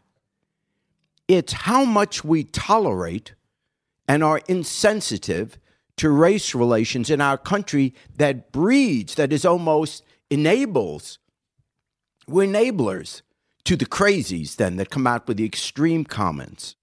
It's 1.28 1.54
how 1.54 1.86
much 1.86 2.24
we 2.24 2.46
tolerate 2.46 3.34
and 4.08 4.24
are 4.24 4.42
insensitive 4.48 5.60
to 5.98 6.10
race 6.10 6.56
relations 6.56 7.10
in 7.10 7.20
our 7.22 7.38
country 7.38 7.94
that 8.16 8.52
breeds, 8.52 9.16
that 9.16 9.34
is 9.34 9.46
almost 9.46 10.04
enables 10.30 11.20
we're 12.28 12.48
enablers 12.48 13.22
to 13.64 13.76
the 13.76 13.86
crazies 13.86 14.58
then 14.58 14.76
that 14.78 14.90
come 14.90 15.08
out 15.08 15.28
with 15.28 15.38
the 15.38 15.46
extreme 15.46 16.04
comments. 16.04 16.76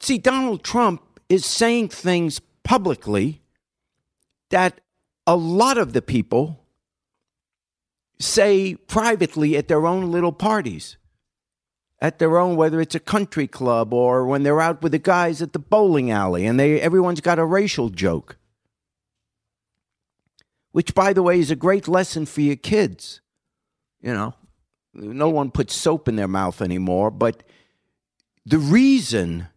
See, 0.00 0.18
Donald 0.18 0.64
Trump 0.64 1.02
is 1.28 1.44
saying 1.44 1.88
things 1.88 2.40
publicly 2.64 3.42
that 4.48 4.80
a 5.26 5.36
lot 5.36 5.78
of 5.78 5.92
the 5.92 6.02
people 6.02 6.59
say 8.20 8.74
privately 8.74 9.56
at 9.56 9.66
their 9.66 9.86
own 9.86 10.12
little 10.12 10.32
parties, 10.32 10.98
at 12.00 12.18
their 12.18 12.38
own, 12.38 12.54
whether 12.54 12.80
it's 12.80 12.94
a 12.94 13.00
country 13.00 13.46
club 13.46 13.92
or 13.92 14.26
when 14.26 14.42
they're 14.42 14.60
out 14.60 14.82
with 14.82 14.92
the 14.92 14.98
guys 14.98 15.42
at 15.42 15.52
the 15.52 15.58
bowling 15.58 16.10
alley 16.10 16.46
and 16.46 16.60
they 16.60 16.80
everyone's 16.80 17.20
got 17.20 17.38
a 17.38 17.44
racial 17.44 17.88
joke. 17.88 18.36
Which, 20.72 20.94
by 20.94 21.12
the 21.12 21.22
way, 21.22 21.40
is 21.40 21.50
a 21.50 21.56
great 21.56 21.88
lesson 21.88 22.26
for 22.26 22.42
your 22.42 22.56
kids. 22.56 23.20
You 24.00 24.14
know, 24.14 24.34
no 24.94 25.28
one 25.28 25.50
puts 25.50 25.74
soap 25.74 26.06
in 26.06 26.16
their 26.16 26.28
mouth 26.28 26.62
anymore, 26.62 27.10
but 27.10 27.42
the 28.46 28.58
reason 28.58 29.48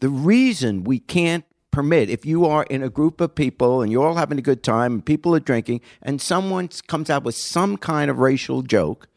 the 0.00 0.08
reason 0.08 0.84
we 0.84 0.98
can't 0.98 1.44
permit. 1.72 2.08
If 2.08 2.24
you 2.24 2.44
are 2.44 2.62
in 2.64 2.82
a 2.82 2.88
group 2.88 3.20
of 3.20 3.34
people 3.34 3.82
and 3.82 3.90
you're 3.90 4.06
all 4.06 4.14
having 4.14 4.38
a 4.38 4.42
good 4.42 4.62
time 4.62 4.92
and 4.92 5.04
people 5.04 5.34
are 5.34 5.40
drinking 5.40 5.80
and 6.00 6.20
someone 6.20 6.68
comes 6.86 7.10
out 7.10 7.24
with 7.24 7.34
some 7.34 7.76
kind 7.76 8.10
of 8.10 8.18
racial 8.18 8.62
joke 8.62 9.08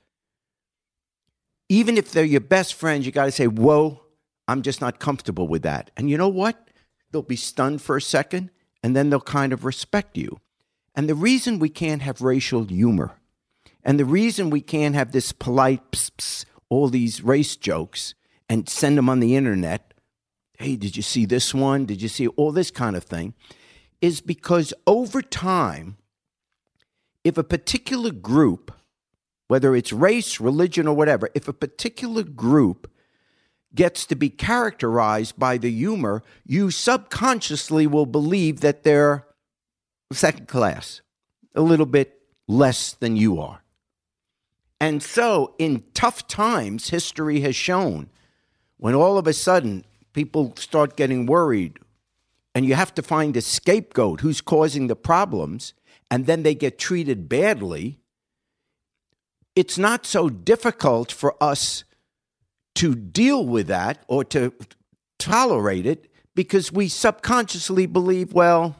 even 1.67 1.97
if 1.97 2.11
they're 2.11 2.23
your 2.23 2.41
best 2.41 2.73
friends 2.73 3.05
you 3.05 3.11
got 3.11 3.25
to 3.25 3.31
say 3.31 3.47
whoa 3.47 4.01
i'm 4.47 4.61
just 4.61 4.81
not 4.81 4.99
comfortable 4.99 5.47
with 5.47 5.63
that. 5.63 5.91
And 5.97 6.09
you 6.09 6.17
know 6.17 6.29
what? 6.29 6.69
They'll 7.11 7.21
be 7.21 7.35
stunned 7.35 7.81
for 7.81 7.97
a 7.97 8.01
second 8.01 8.51
and 8.81 8.95
then 8.95 9.09
they'll 9.09 9.19
kind 9.19 9.53
of 9.53 9.65
respect 9.65 10.17
you. 10.17 10.39
And 10.95 11.09
the 11.09 11.15
reason 11.15 11.59
we 11.59 11.69
can't 11.69 12.01
have 12.01 12.21
racial 12.21 12.63
humor 12.63 13.19
and 13.83 13.99
the 13.99 14.05
reason 14.05 14.49
we 14.49 14.61
can't 14.61 14.95
have 14.95 15.11
this 15.11 15.31
polite, 15.31 15.91
pss, 15.91 16.11
pss, 16.17 16.45
all 16.69 16.87
these 16.87 17.21
race 17.21 17.55
jokes 17.55 18.15
and 18.49 18.69
send 18.69 18.97
them 18.97 19.09
on 19.09 19.19
the 19.19 19.35
internet, 19.35 19.93
hey, 20.57 20.75
did 20.75 20.95
you 20.95 21.03
see 21.03 21.25
this 21.25 21.53
one? 21.53 21.85
Did 21.85 22.01
you 22.01 22.07
see 22.07 22.27
all 22.27 22.51
this 22.51 22.71
kind 22.71 22.95
of 22.95 23.03
thing? 23.03 23.33
Is 24.01 24.21
because 24.21 24.73
over 24.85 25.21
time, 25.21 25.97
if 27.23 27.37
a 27.37 27.43
particular 27.43 28.11
group, 28.11 28.71
whether 29.47 29.75
it's 29.75 29.91
race, 29.91 30.39
religion, 30.39 30.87
or 30.87 30.95
whatever, 30.95 31.29
if 31.33 31.47
a 31.47 31.53
particular 31.53 32.23
group 32.23 32.91
gets 33.73 34.05
to 34.05 34.15
be 34.15 34.29
characterized 34.29 35.37
by 35.37 35.57
the 35.57 35.71
humor, 35.71 36.23
you 36.45 36.71
subconsciously 36.71 37.85
will 37.87 38.05
believe 38.05 38.61
that 38.61 38.83
they're 38.83 39.25
second 40.11 40.47
class, 40.47 41.01
a 41.53 41.61
little 41.61 41.85
bit 41.85 42.21
less 42.47 42.93
than 42.93 43.15
you 43.15 43.39
are. 43.39 43.63
And 44.79 45.01
so, 45.01 45.55
in 45.57 45.83
tough 45.93 46.27
times, 46.27 46.89
history 46.89 47.41
has 47.41 47.55
shown 47.55 48.09
when 48.77 48.93
all 48.93 49.17
of 49.17 49.27
a 49.27 49.33
sudden 49.33 49.85
people 50.15 50.53
start 50.57 50.95
getting 50.95 51.25
worried 51.25 51.77
and 52.55 52.65
you 52.65 52.73
have 52.73 52.93
to 52.95 53.01
find 53.01 53.35
a 53.35 53.41
scapegoat 53.41 54.21
who's 54.21 54.39
causing 54.39 54.87
the 54.87 54.95
problems, 54.95 55.73
and 56.09 56.25
then 56.25 56.43
they 56.43 56.55
get 56.55 56.79
treated 56.79 57.27
badly, 57.27 57.99
it's 59.57 59.77
not 59.77 60.05
so 60.05 60.29
difficult 60.29 61.11
for 61.11 61.35
us 61.43 61.83
to 62.75 62.95
deal 62.95 63.45
with 63.45 63.67
that 63.67 64.05
or 64.07 64.23
to 64.23 64.53
tolerate 65.19 65.85
it 65.85 66.09
because 66.33 66.71
we 66.71 66.87
subconsciously 66.87 67.85
believe, 67.85 68.31
well, 68.31 68.75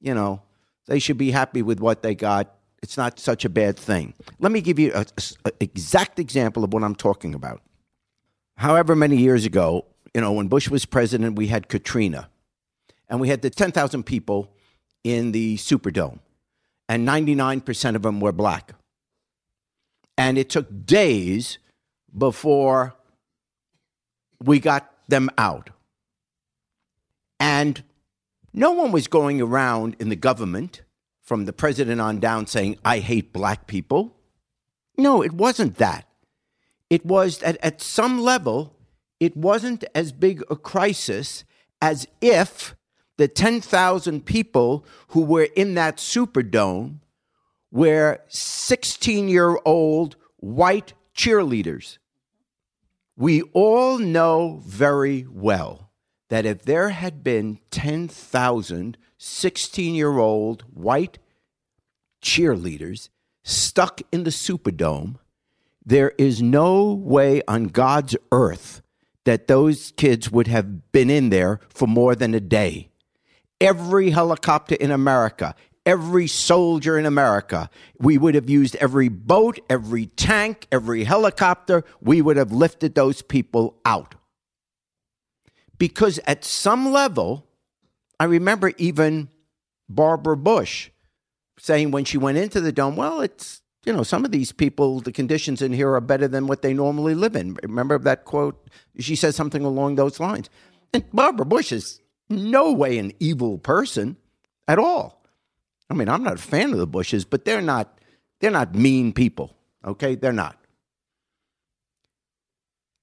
you 0.00 0.14
know, 0.14 0.40
They 0.88 0.98
should 0.98 1.18
be 1.18 1.30
happy 1.30 1.62
with 1.62 1.80
what 1.80 2.02
they 2.02 2.14
got. 2.14 2.54
It's 2.82 2.96
not 2.96 3.20
such 3.20 3.44
a 3.44 3.48
bad 3.50 3.76
thing. 3.76 4.14
Let 4.40 4.50
me 4.50 4.60
give 4.60 4.78
you 4.78 4.92
an 4.94 5.04
exact 5.60 6.18
example 6.18 6.64
of 6.64 6.72
what 6.72 6.82
I'm 6.82 6.94
talking 6.94 7.34
about. 7.34 7.60
However, 8.56 8.96
many 8.96 9.18
years 9.18 9.44
ago, 9.44 9.84
you 10.14 10.20
know, 10.20 10.32
when 10.32 10.48
Bush 10.48 10.68
was 10.68 10.84
president, 10.84 11.36
we 11.36 11.48
had 11.48 11.68
Katrina, 11.68 12.28
and 13.08 13.20
we 13.20 13.28
had 13.28 13.42
the 13.42 13.50
10,000 13.50 14.02
people 14.04 14.52
in 15.04 15.32
the 15.32 15.56
Superdome, 15.56 16.18
and 16.88 17.06
99% 17.06 17.94
of 17.94 18.02
them 18.02 18.20
were 18.20 18.32
black. 18.32 18.72
And 20.16 20.36
it 20.36 20.50
took 20.50 20.86
days 20.86 21.58
before 22.16 22.96
we 24.42 24.58
got 24.58 24.92
them 25.08 25.30
out. 25.38 25.70
And 27.38 27.82
no 28.52 28.72
one 28.72 28.90
was 28.90 29.06
going 29.06 29.40
around 29.40 29.96
in 30.00 30.08
the 30.08 30.16
government 30.16 30.82
from 31.22 31.44
the 31.44 31.52
president 31.52 32.00
on 32.00 32.18
down 32.18 32.46
saying, 32.46 32.78
I 32.84 32.98
hate 32.98 33.32
black 33.32 33.66
people. 33.66 34.16
No, 34.96 35.22
it 35.22 35.32
wasn't 35.32 35.76
that. 35.76 36.08
It 36.90 37.04
was 37.04 37.38
that 37.38 37.58
at 37.62 37.80
some 37.80 38.20
level, 38.20 38.74
it 39.20 39.36
wasn't 39.36 39.84
as 39.94 40.12
big 40.12 40.42
a 40.50 40.56
crisis 40.56 41.44
as 41.80 42.06
if 42.20 42.74
the 43.16 43.28
10,000 43.28 44.24
people 44.24 44.84
who 45.08 45.22
were 45.22 45.48
in 45.56 45.74
that 45.74 45.96
Superdome 45.96 47.00
were 47.70 48.20
16 48.28 49.28
year 49.28 49.58
old 49.64 50.16
white 50.36 50.92
cheerleaders. 51.14 51.98
We 53.16 53.42
all 53.52 53.98
know 53.98 54.62
very 54.64 55.26
well 55.28 55.90
that 56.28 56.46
if 56.46 56.62
there 56.62 56.90
had 56.90 57.24
been 57.24 57.58
10,000 57.70 58.96
16 59.18 59.94
year 59.96 60.16
old 60.18 60.62
white 60.72 61.18
cheerleaders 62.22 63.08
stuck 63.42 64.00
in 64.12 64.22
the 64.22 64.30
Superdome, 64.30 65.16
there 65.84 66.12
is 66.18 66.40
no 66.40 66.92
way 66.92 67.42
on 67.48 67.64
God's 67.64 68.16
earth 68.30 68.82
that 69.28 69.46
those 69.46 69.92
kids 69.98 70.30
would 70.30 70.46
have 70.46 70.90
been 70.90 71.10
in 71.10 71.28
there 71.28 71.60
for 71.68 71.86
more 71.86 72.14
than 72.14 72.32
a 72.32 72.40
day. 72.40 72.88
Every 73.60 74.08
helicopter 74.08 74.74
in 74.74 74.90
America, 74.90 75.54
every 75.84 76.26
soldier 76.26 76.98
in 76.98 77.04
America. 77.04 77.68
We 77.98 78.16
would 78.16 78.34
have 78.34 78.48
used 78.48 78.76
every 78.76 79.08
boat, 79.08 79.58
every 79.68 80.06
tank, 80.06 80.66
every 80.72 81.04
helicopter. 81.04 81.84
We 82.00 82.22
would 82.22 82.38
have 82.38 82.52
lifted 82.52 82.94
those 82.94 83.20
people 83.20 83.78
out. 83.84 84.14
Because 85.76 86.18
at 86.26 86.42
some 86.42 86.90
level, 86.90 87.46
I 88.18 88.24
remember 88.24 88.72
even 88.78 89.28
Barbara 89.90 90.38
Bush 90.38 90.88
saying 91.58 91.90
when 91.90 92.04
she 92.06 92.16
went 92.16 92.38
into 92.38 92.62
the 92.62 92.72
dome, 92.72 92.96
well, 92.96 93.20
it's, 93.20 93.60
you 93.84 93.92
know, 93.92 94.02
some 94.02 94.24
of 94.24 94.32
these 94.32 94.52
people, 94.52 95.00
the 95.00 95.12
conditions 95.12 95.62
in 95.62 95.72
here 95.72 95.92
are 95.94 96.00
better 96.00 96.28
than 96.28 96.46
what 96.46 96.62
they 96.62 96.74
normally 96.74 97.14
live 97.14 97.36
in. 97.36 97.56
Remember 97.62 97.98
that 97.98 98.24
quote? 98.24 98.68
She 98.98 99.16
says 99.16 99.36
something 99.36 99.64
along 99.64 99.94
those 99.94 100.20
lines. 100.20 100.50
And 100.92 101.04
Barbara 101.12 101.46
Bush 101.46 101.72
is 101.72 102.00
no 102.28 102.72
way 102.72 102.98
an 102.98 103.12
evil 103.20 103.58
person 103.58 104.16
at 104.66 104.78
all. 104.78 105.24
I 105.90 105.94
mean, 105.94 106.08
I'm 106.08 106.22
not 106.22 106.34
a 106.34 106.38
fan 106.38 106.72
of 106.72 106.78
the 106.78 106.86
Bushes, 106.86 107.24
but 107.24 107.44
they're 107.44 107.62
not 107.62 107.98
they're 108.40 108.50
not 108.50 108.74
mean 108.74 109.12
people. 109.12 109.56
Okay? 109.84 110.14
They're 110.14 110.32
not. 110.32 110.58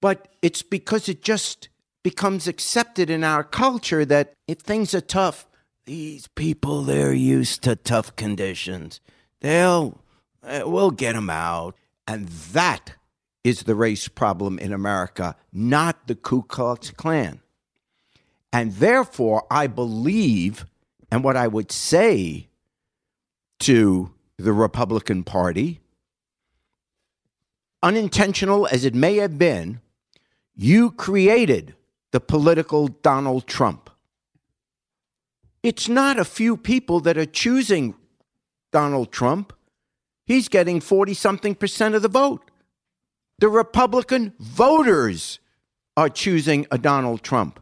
But 0.01 0.27
it's 0.41 0.61
because 0.61 1.09
it 1.09 1.21
just 1.21 1.69
becomes 2.03 2.47
accepted 2.47 3.09
in 3.09 3.23
our 3.23 3.43
culture 3.43 4.05
that 4.05 4.33
if 4.47 4.59
things 4.59 4.93
are 4.93 5.01
tough, 5.01 5.47
these 5.85 6.27
people 6.27 6.83
they're 6.83 7.13
used 7.13 7.63
to 7.63 7.75
tough 7.75 8.15
conditions. 8.15 8.99
They'll 9.41 9.99
Uh, 10.45 10.61
we'll 10.65 10.91
get 10.91 11.13
them 11.13 11.29
out. 11.29 11.75
And 12.07 12.27
that 12.27 12.93
is 13.43 13.63
the 13.63 13.75
race 13.75 14.07
problem 14.07 14.59
in 14.59 14.71
America, 14.73 15.35
not 15.51 16.07
the 16.07 16.15
Ku 16.15 16.43
Klux 16.43 16.91
Klan. 16.91 17.41
And 18.53 18.73
therefore, 18.73 19.45
I 19.51 19.67
believe, 19.67 20.65
and 21.11 21.23
what 21.23 21.35
I 21.35 21.47
would 21.47 21.71
say 21.71 22.47
to 23.59 24.11
the 24.37 24.53
Republican 24.53 25.23
Party, 25.23 25.79
unintentional 27.83 28.67
as 28.71 28.85
it 28.85 28.95
may 28.95 29.17
have 29.17 29.37
been, 29.37 29.81
you 30.55 30.91
created 30.91 31.75
the 32.11 32.19
political 32.19 32.87
Donald 32.87 33.45
Trump. 33.45 33.89
It's 35.61 35.89
not 35.89 36.17
a 36.17 36.25
few 36.25 36.57
people 36.57 36.99
that 37.01 37.17
are 37.17 37.25
choosing 37.25 37.95
Donald 38.71 39.11
Trump. 39.11 39.51
He's 40.25 40.49
getting 40.49 40.81
40 40.81 41.13
something 41.13 41.55
percent 41.55 41.95
of 41.95 42.01
the 42.01 42.07
vote. 42.09 42.49
The 43.39 43.49
Republican 43.49 44.33
voters 44.39 45.39
are 45.95 46.09
choosing 46.09 46.65
a 46.71 46.77
Donald 46.77 47.21
Trump. 47.21 47.59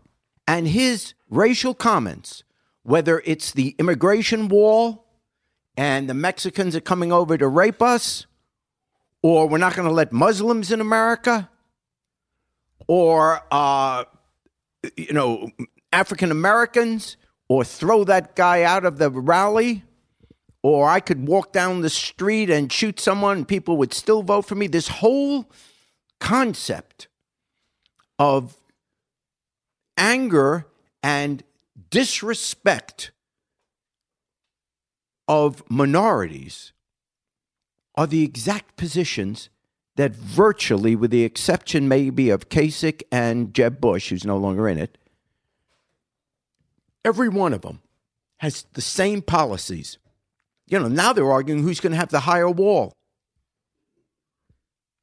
And 0.48 0.68
his 0.68 1.14
racial 1.30 1.74
comments, 1.74 2.44
whether 2.84 3.22
it's 3.26 3.52
the 3.52 3.76
immigration 3.80 4.48
wall 4.48 5.06
and 5.76 6.10
the 6.10 6.14
Mexicans 6.14 6.76
are 6.76 6.82
coming 6.82 7.12
over 7.12 7.38
to 7.38 7.48
rape 7.48 7.82
us, 7.82 8.26
or 9.22 9.48
we're 9.48 9.58
not 9.58 9.76
going 9.76 9.88
to 9.88 9.94
let 9.94 10.12
Muslims 10.12 10.72
in 10.72 10.82
America, 10.82 11.50
or, 12.88 13.42
uh, 13.52 14.04
you 14.98 15.14
know, 15.14 15.50
African 15.92 16.30
Americans, 16.30 17.18
or 17.48 17.64
throw 17.64 18.04
that 18.04 18.36
guy 18.36 18.64
out 18.64 18.86
of 18.86 18.98
the 18.98 19.10
rally, 19.10 19.84
or 20.64 20.90
I 20.90 21.02
could 21.02 21.28
walk 21.28 21.52
down 21.52 21.82
the 21.82 21.90
street 21.90 22.50
and 22.50 22.72
shoot 22.72 23.00
someone 23.00 23.38
and 23.38 23.48
people 23.48 23.78
would 23.78 23.94
still 23.94 24.24
vote 24.24 24.44
for 24.44 24.56
me. 24.56 24.68
This 24.68 24.88
whole 24.88 25.52
concept 26.20 27.10
of 28.18 28.58
anger 29.98 30.66
and 31.04 31.44
disrespect 31.90 33.12
of 35.28 35.64
minorities 35.70 36.72
are 37.96 38.08
the 38.08 38.24
exact 38.24 38.78
positions 38.78 39.50
that 39.96 40.16
virtually, 40.16 40.96
with 40.96 41.12
the 41.12 41.24
exception 41.24 41.88
maybe 41.88 42.30
of 42.30 42.50
Kasich 42.50 43.04
and 43.12 43.54
Jeb 43.54 43.80
Bush, 43.80 44.10
who's 44.10 44.26
no 44.26 44.38
longer 44.38 44.68
in 44.68 44.80
it, 44.80 44.98
every 47.06 47.30
one 47.30 47.54
of 47.54 47.62
them 47.62 47.82
has 48.38 48.66
the 48.74 48.82
same 48.82 49.22
policies. 49.22 50.00
You 50.74 50.80
know, 50.80 50.88
now 50.88 51.14
they're 51.14 51.32
arguing 51.32 51.62
who's 51.62 51.80
going 51.80 51.92
to 51.92 51.98
have 51.98 52.10
the 52.10 52.22
higher 52.22 52.50
wall. 52.50 52.98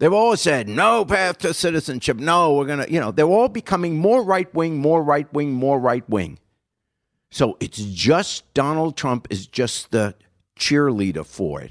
They've 0.00 0.12
all 0.12 0.36
said 0.36 0.68
no 0.68 1.04
path 1.04 1.38
to 1.38 1.54
citizenship. 1.54 2.16
No, 2.16 2.54
we're 2.54 2.64
going 2.64 2.84
to, 2.84 2.92
you 2.92 2.98
know, 2.98 3.12
they're 3.12 3.24
all 3.24 3.48
becoming 3.48 3.96
more 3.96 4.24
right 4.24 4.52
wing, 4.52 4.78
more 4.78 5.00
right 5.00 5.32
wing, 5.32 5.52
more 5.52 5.78
right 5.78 6.02
wing. 6.10 6.40
So 7.30 7.56
it's 7.60 7.78
just 7.78 8.52
Donald 8.52 8.96
Trump 8.96 9.28
is 9.30 9.46
just 9.46 9.92
the 9.92 10.16
cheerleader 10.58 11.24
for 11.24 11.60
it. 11.60 11.70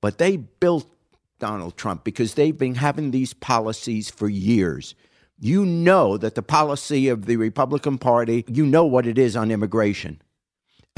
But 0.00 0.16
they 0.16 0.38
built 0.38 0.90
Donald 1.38 1.76
Trump 1.76 2.04
because 2.04 2.32
they've 2.32 2.56
been 2.56 2.76
having 2.76 3.10
these 3.10 3.34
policies 3.34 4.08
for 4.08 4.30
years. 4.30 4.94
You 5.38 5.66
know 5.66 6.16
that 6.16 6.34
the 6.34 6.42
policy 6.42 7.08
of 7.08 7.26
the 7.26 7.36
Republican 7.36 7.98
Party, 7.98 8.46
you 8.48 8.64
know 8.64 8.86
what 8.86 9.06
it 9.06 9.18
is 9.18 9.36
on 9.36 9.50
immigration, 9.50 10.22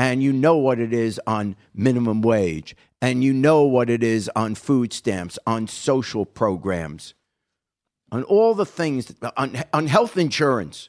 and 0.00 0.22
you 0.22 0.32
know 0.32 0.56
what 0.56 0.80
it 0.80 0.94
is 0.94 1.20
on 1.26 1.54
minimum 1.74 2.22
wage, 2.22 2.74
and 3.02 3.22
you 3.22 3.34
know 3.34 3.64
what 3.64 3.90
it 3.90 4.02
is 4.02 4.30
on 4.34 4.54
food 4.54 4.94
stamps, 4.94 5.38
on 5.46 5.68
social 5.68 6.24
programs, 6.24 7.12
on 8.10 8.22
all 8.22 8.54
the 8.54 8.64
things, 8.64 9.14
on, 9.36 9.62
on 9.74 9.88
health 9.88 10.16
insurance. 10.16 10.88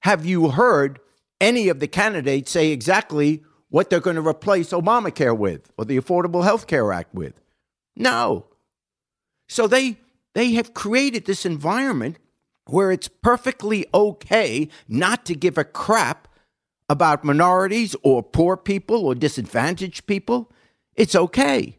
Have 0.00 0.26
you 0.26 0.48
heard 0.50 0.98
any 1.40 1.68
of 1.68 1.78
the 1.78 1.86
candidates 1.86 2.50
say 2.50 2.72
exactly 2.72 3.44
what 3.68 3.88
they're 3.88 4.00
going 4.00 4.16
to 4.16 4.26
replace 4.26 4.70
Obamacare 4.70 5.36
with 5.36 5.70
or 5.78 5.84
the 5.84 6.00
Affordable 6.00 6.42
Health 6.42 6.66
Care 6.66 6.92
Act 6.92 7.14
with. 7.14 7.40
No. 7.94 8.46
So 9.48 9.66
they 9.66 9.98
they 10.34 10.52
have 10.52 10.74
created 10.74 11.24
this 11.24 11.46
environment 11.46 12.18
where 12.66 12.90
it's 12.90 13.08
perfectly 13.08 13.86
okay 13.94 14.68
not 14.88 15.24
to 15.26 15.34
give 15.34 15.56
a 15.56 15.64
crap 15.64 16.25
about 16.88 17.24
minorities 17.24 17.96
or 18.02 18.22
poor 18.22 18.56
people 18.56 19.04
or 19.04 19.14
disadvantaged 19.14 20.06
people. 20.06 20.52
It's 20.94 21.14
okay. 21.14 21.78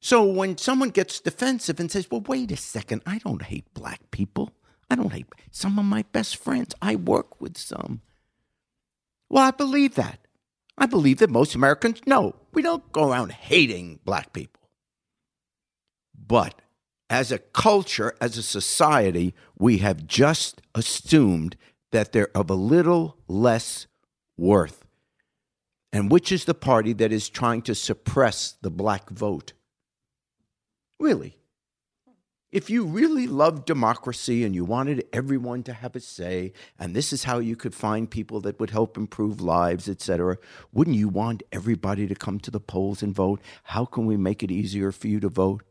So 0.00 0.24
when 0.24 0.58
someone 0.58 0.90
gets 0.90 1.20
defensive 1.20 1.80
and 1.80 1.90
says, 1.90 2.10
"Well, 2.10 2.22
wait 2.22 2.52
a 2.52 2.56
second, 2.56 3.02
I 3.06 3.18
don't 3.18 3.42
hate 3.42 3.72
black 3.74 4.10
people. 4.10 4.52
I 4.90 4.94
don't 4.94 5.12
hate 5.12 5.26
some 5.50 5.78
of 5.78 5.84
my 5.84 6.04
best 6.12 6.36
friends. 6.36 6.74
I 6.80 6.96
work 6.96 7.40
with 7.40 7.58
some." 7.58 8.02
Well, 9.28 9.42
I 9.42 9.50
believe 9.50 9.94
that. 9.96 10.20
I 10.78 10.86
believe 10.86 11.18
that 11.18 11.30
most 11.30 11.54
Americans 11.54 12.00
know 12.06 12.36
we 12.52 12.62
don't 12.62 12.92
go 12.92 13.10
around 13.10 13.32
hating 13.32 14.00
black 14.04 14.32
people. 14.32 14.70
But 16.14 16.60
as 17.08 17.32
a 17.32 17.38
culture, 17.38 18.14
as 18.20 18.36
a 18.36 18.42
society, 18.42 19.34
we 19.58 19.78
have 19.78 20.06
just 20.06 20.60
assumed 20.74 21.56
that 21.92 22.12
they're 22.12 22.36
of 22.36 22.50
a 22.50 22.54
little 22.54 23.16
less 23.26 23.86
worth. 24.36 24.84
And 25.92 26.10
which 26.10 26.30
is 26.30 26.44
the 26.44 26.54
party 26.54 26.92
that 26.94 27.12
is 27.12 27.28
trying 27.28 27.62
to 27.62 27.74
suppress 27.74 28.56
the 28.60 28.70
black 28.70 29.08
vote? 29.10 29.52
Really? 30.98 31.36
If 32.52 32.70
you 32.70 32.84
really 32.84 33.26
loved 33.26 33.66
democracy 33.66 34.44
and 34.44 34.54
you 34.54 34.64
wanted 34.64 35.04
everyone 35.12 35.62
to 35.64 35.72
have 35.72 35.96
a 35.96 36.00
say, 36.00 36.52
and 36.78 36.94
this 36.94 37.12
is 37.12 37.24
how 37.24 37.38
you 37.38 37.56
could 37.56 37.74
find 37.74 38.10
people 38.10 38.40
that 38.42 38.58
would 38.60 38.70
help 38.70 38.96
improve 38.96 39.40
lives, 39.40 39.88
etc., 39.88 40.38
wouldn't 40.72 40.96
you 40.96 41.08
want 41.08 41.42
everybody 41.52 42.06
to 42.06 42.14
come 42.14 42.38
to 42.40 42.50
the 42.50 42.60
polls 42.60 43.02
and 43.02 43.14
vote? 43.14 43.40
How 43.64 43.84
can 43.84 44.06
we 44.06 44.16
make 44.16 44.42
it 44.42 44.50
easier 44.50 44.92
for 44.92 45.08
you 45.08 45.20
to 45.20 45.28
vote? 45.28 45.64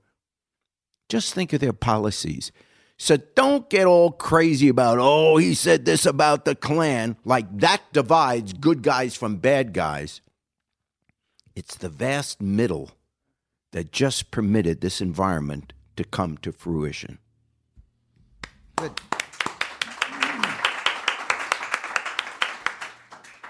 Just 1.08 1.34
think 1.34 1.54
of 1.54 1.60
their 1.62 1.74
policies. 1.74 2.52
So 2.98 3.18
don't 3.18 3.70
get 3.70 3.86
all 3.86 4.12
crazy 4.12 4.70
about, 4.70 5.00
oh, 5.00 5.38
he 5.38 5.54
said 5.54 5.86
this 5.86 6.06
about 6.06 6.46
the 6.46 6.56
Klan. 6.56 7.18
Like 7.26 7.46
that 7.60 7.82
divides 7.92 8.54
good 8.54 8.84
guys 8.84 9.16
from 9.16 9.38
bad 9.38 9.74
guys. 9.74 10.22
It's 11.56 11.76
the 11.76 11.90
vast 11.90 12.42
middle 12.42 12.92
that 13.72 13.92
just 13.92 14.32
permitted 14.32 14.80
this 14.80 15.02
environment 15.02 15.74
to 15.98 16.04
come 16.04 16.38
to 16.38 16.52
fruition. 16.52 17.20
Good. 18.78 18.92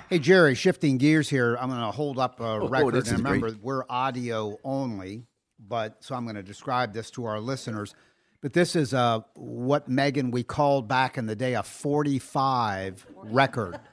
Hey 0.09 0.19
Jerry, 0.19 0.53
shifting 0.53 0.97
gears 0.97 1.29
here. 1.29 1.55
I'm 1.59 1.69
going 1.69 1.81
to 1.81 1.91
hold 1.91 2.19
up 2.19 2.39
a 2.39 2.43
oh, 2.43 2.59
oh 2.61 2.67
record, 2.67 2.93
this 2.93 3.09
and 3.09 3.17
remember 3.19 3.49
great. 3.49 3.61
we're 3.61 3.83
audio 3.89 4.57
only, 4.63 5.25
but 5.59 6.03
so 6.03 6.15
I'm 6.15 6.25
going 6.25 6.35
to 6.35 6.43
describe 6.43 6.93
this 6.93 7.09
to 7.11 7.25
our 7.25 7.39
listeners. 7.39 7.95
But 8.41 8.53
this 8.53 8.75
is 8.75 8.93
uh, 8.93 9.21
what 9.33 9.89
Megan 9.89 10.31
we 10.31 10.43
called 10.43 10.87
back 10.87 11.17
in 11.17 11.25
the 11.25 11.35
day 11.35 11.55
a 11.55 11.63
45 11.63 13.05
record. 13.15 13.79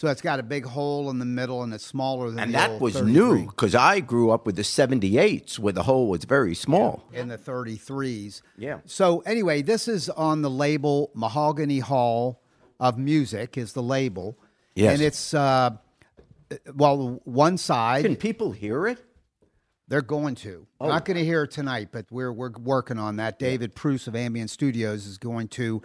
So 0.00 0.08
it's 0.08 0.22
got 0.22 0.40
a 0.40 0.42
big 0.42 0.64
hole 0.64 1.10
in 1.10 1.18
the 1.18 1.26
middle, 1.26 1.62
and 1.62 1.74
it's 1.74 1.84
smaller 1.84 2.30
than 2.30 2.38
And 2.38 2.54
that 2.54 2.80
was 2.80 2.94
33 2.94 3.12
new 3.12 3.44
because 3.48 3.74
I 3.74 4.00
grew 4.00 4.30
up 4.30 4.46
with 4.46 4.56
the 4.56 4.62
78s 4.62 5.58
where 5.58 5.74
the 5.74 5.82
hole 5.82 6.08
was 6.08 6.24
very 6.24 6.54
small. 6.54 7.06
in 7.12 7.28
the 7.28 7.36
33s. 7.36 8.40
Yeah. 8.56 8.78
So 8.86 9.20
anyway, 9.26 9.60
this 9.60 9.88
is 9.88 10.08
on 10.08 10.40
the 10.40 10.48
label 10.48 11.10
Mahogany 11.12 11.80
Hall 11.80 12.40
of 12.80 12.96
Music 12.96 13.58
is 13.58 13.74
the 13.74 13.82
label. 13.82 14.38
Yes. 14.74 14.94
And 14.94 15.02
it's 15.02 15.34
uh 15.34 15.76
well 16.74 17.20
one 17.24 17.58
side 17.58 18.06
Can 18.06 18.16
people 18.16 18.52
hear 18.52 18.86
it? 18.86 19.04
They're 19.90 20.00
going 20.02 20.36
to. 20.36 20.66
Oh. 20.80 20.88
Not 20.88 21.04
going 21.04 21.16
to 21.18 21.24
hear 21.24 21.42
it 21.42 21.50
tonight, 21.50 21.88
but 21.92 22.06
we're 22.10 22.32
we're 22.32 22.52
working 22.52 22.98
on 22.98 23.16
that. 23.16 23.38
David 23.38 23.74
Pruce 23.74 24.06
of 24.06 24.16
Ambient 24.16 24.48
Studios 24.48 25.04
is 25.04 25.18
going 25.18 25.48
to 25.48 25.82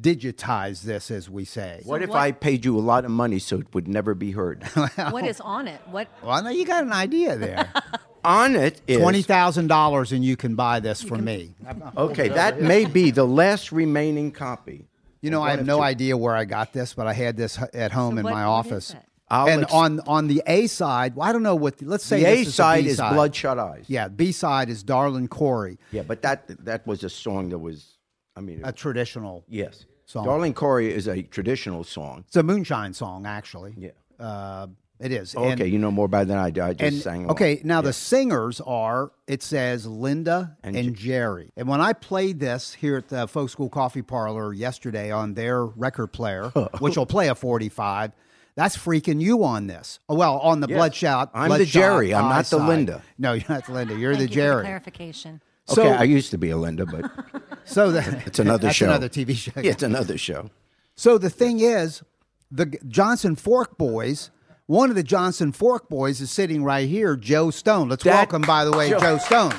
digitize 0.00 0.82
this 0.82 1.10
as 1.10 1.28
we 1.28 1.44
say. 1.44 1.82
What 1.84 2.00
if 2.02 2.10
what- 2.10 2.18
I 2.18 2.32
paid 2.32 2.64
you 2.64 2.78
a 2.78 2.80
lot 2.80 3.04
of 3.04 3.10
money 3.10 3.38
so 3.38 3.58
it 3.58 3.74
would 3.74 3.88
never 3.88 4.14
be 4.14 4.30
heard? 4.30 4.64
What 5.10 5.24
is 5.26 5.40
on 5.40 5.68
it? 5.68 5.80
What? 5.90 6.08
Well, 6.22 6.30
I 6.30 6.40
know 6.40 6.50
you 6.50 6.64
got 6.64 6.84
an 6.84 6.92
idea 6.92 7.36
there. 7.36 7.70
On 8.24 8.56
it 8.56 8.82
is 8.88 8.98
Twenty 8.98 9.22
thousand 9.22 9.68
dollars 9.68 10.10
and 10.12 10.24
you 10.24 10.36
can 10.36 10.54
buy 10.56 10.80
this 10.80 11.02
from 11.02 11.24
me. 11.24 11.54
Okay, 11.96 12.28
that 12.28 12.60
may 12.60 12.84
be 12.84 13.10
the 13.10 13.24
last 13.24 13.70
remaining 13.72 14.32
copy. 14.32 14.86
You 15.20 15.30
know, 15.30 15.42
I 15.42 15.50
have 15.52 15.64
no 15.64 15.80
idea 15.80 16.16
where 16.16 16.36
I 16.36 16.44
got 16.44 16.72
this, 16.72 16.94
but 16.94 17.06
I 17.06 17.12
had 17.12 17.36
this 17.36 17.58
at 17.72 17.92
home 17.92 18.18
in 18.18 18.24
what- 18.24 18.34
my 18.34 18.46
what 18.46 18.66
is 18.66 18.72
office. 18.72 18.94
I'll 19.30 19.48
and 19.48 19.62
ex- 19.64 19.72
on 19.72 20.00
on 20.06 20.26
the 20.28 20.42
A 20.46 20.66
side, 20.66 21.14
well, 21.16 21.28
I 21.28 21.32
don't 21.32 21.42
know 21.42 21.54
what. 21.56 21.78
The, 21.78 21.86
let's 21.86 22.04
say 22.04 22.20
The 22.20 22.28
A 22.28 22.34
is 22.40 22.54
side 22.54 22.86
is 22.86 22.96
Bloodshot 22.98 23.58
Eyes. 23.58 23.84
Yeah, 23.88 24.08
B 24.08 24.32
side 24.32 24.68
is 24.70 24.82
Darlin 24.82 25.28
Corey, 25.28 25.78
Yeah, 25.92 26.02
but 26.02 26.22
that 26.22 26.44
that 26.64 26.86
was 26.86 27.04
a 27.04 27.10
song 27.10 27.50
that 27.50 27.58
was, 27.58 27.98
I 28.36 28.40
mean, 28.40 28.60
a 28.64 28.72
traditional. 28.72 29.44
yes. 29.48 29.84
song. 30.06 30.24
Darling 30.24 30.54
Corey 30.54 30.92
is 30.92 31.06
a 31.06 31.22
traditional 31.22 31.84
song. 31.84 32.24
It's 32.26 32.36
a 32.36 32.42
moonshine 32.42 32.94
song, 32.94 33.26
actually. 33.26 33.74
Yeah. 33.76 33.90
uh, 34.18 34.66
it 34.98 35.12
is. 35.12 35.36
Okay, 35.36 35.50
And- 35.64 35.72
you 35.72 35.78
know 35.78 35.92
more 35.92 36.06
about 36.06 36.22
it 36.22 36.28
than 36.28 36.38
I 36.38 36.50
do. 36.50 36.60
I 36.60 36.72
just 36.72 36.82
and 36.82 37.00
sang 37.02 37.18
along. 37.20 37.30
okay, 37.32 37.60
now 37.62 37.80
the 37.82 37.92
singers 37.92 38.60
are 38.62 39.12
it 39.28 39.44
says 39.44 39.86
Linda 39.86 40.56
and, 40.64 40.74
And 40.74 40.96
Jerry. 40.96 41.52
And 41.56 41.68
when 41.68 41.80
I 41.80 41.92
played 41.92 42.40
this 42.40 42.74
here 42.74 42.96
at 42.96 43.08
the 43.08 43.28
Folk 43.28 43.48
School 43.50 43.68
Coffee 43.68 44.02
Parlor 44.02 44.52
yesterday 44.54 45.12
on 45.12 45.34
their 45.34 45.64
record 45.64 46.08
player, 46.08 46.48
which 46.80 46.96
will 46.96 47.06
play 47.06 47.28
a 47.28 47.36
45, 47.36 48.10
that's 48.58 48.76
freaking 48.76 49.20
you 49.20 49.44
on 49.44 49.68
this. 49.68 50.00
Oh, 50.08 50.16
well, 50.16 50.38
on 50.40 50.58
the 50.58 50.66
Yes. 50.68 50.76
Bloodshot. 50.76 51.30
I'm 51.32 51.48
the 51.56 51.64
Jerry. 51.64 52.12
I'm 52.12 52.24
not 52.28 52.38
the 52.46 52.58
side. 52.58 52.66
Linda. 52.68 53.02
No, 53.16 53.34
you're 53.34 53.44
not 53.48 53.66
the 53.66 53.72
Linda. 53.72 53.94
You're 53.96 54.16
Thank 54.16 54.30
the 54.30 54.34
you 54.34 54.40
for 54.40 54.46
Jerry. 54.48 54.64
clarification. 54.64 55.40
So, 55.66 55.82
okay, 55.82 55.92
I 55.94 56.02
used 56.02 56.32
to 56.32 56.38
be 56.38 56.50
a 56.50 56.56
Linda, 56.56 56.84
but 56.84 57.08
so 57.64 57.92
the, 57.92 58.00
it's 58.26 58.40
another 58.40 58.64
that's 58.64 58.76
show. 58.76 58.86
another 58.86 59.08
TV 59.08 59.36
show. 59.36 59.52
Yeah, 59.60 59.70
it's 59.70 59.84
another 59.84 60.18
show. 60.18 60.50
So 60.96 61.18
the 61.18 61.30
thing 61.30 61.60
is, 61.60 62.02
the 62.50 62.66
Johnson 62.88 63.36
Fork 63.36 63.78
boys, 63.78 64.30
one 64.66 64.90
of 64.90 64.96
the 64.96 65.04
Johnson 65.04 65.52
Fork 65.52 65.88
boys 65.88 66.20
is 66.20 66.30
sitting 66.32 66.64
right 66.64 66.88
here, 66.88 67.14
Joe 67.14 67.50
Stone. 67.52 67.88
Let's 67.90 68.02
That- 68.02 68.14
welcome, 68.14 68.42
by 68.42 68.64
the 68.64 68.72
way, 68.72 68.90
Joe- 68.90 68.98
Joe 68.98 69.18
Stone. 69.18 69.50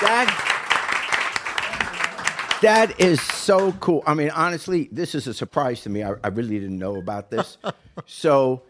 That 0.00 0.53
that 2.64 2.98
is 2.98 3.20
so 3.20 3.72
cool. 3.72 4.02
I 4.06 4.14
mean, 4.14 4.30
honestly, 4.30 4.88
this 4.90 5.14
is 5.14 5.26
a 5.26 5.34
surprise 5.34 5.82
to 5.82 5.90
me. 5.90 6.02
I, 6.02 6.14
I 6.24 6.28
really 6.28 6.58
didn't 6.58 6.78
know 6.78 6.96
about 6.96 7.30
this. 7.30 7.58
so, 8.06 8.62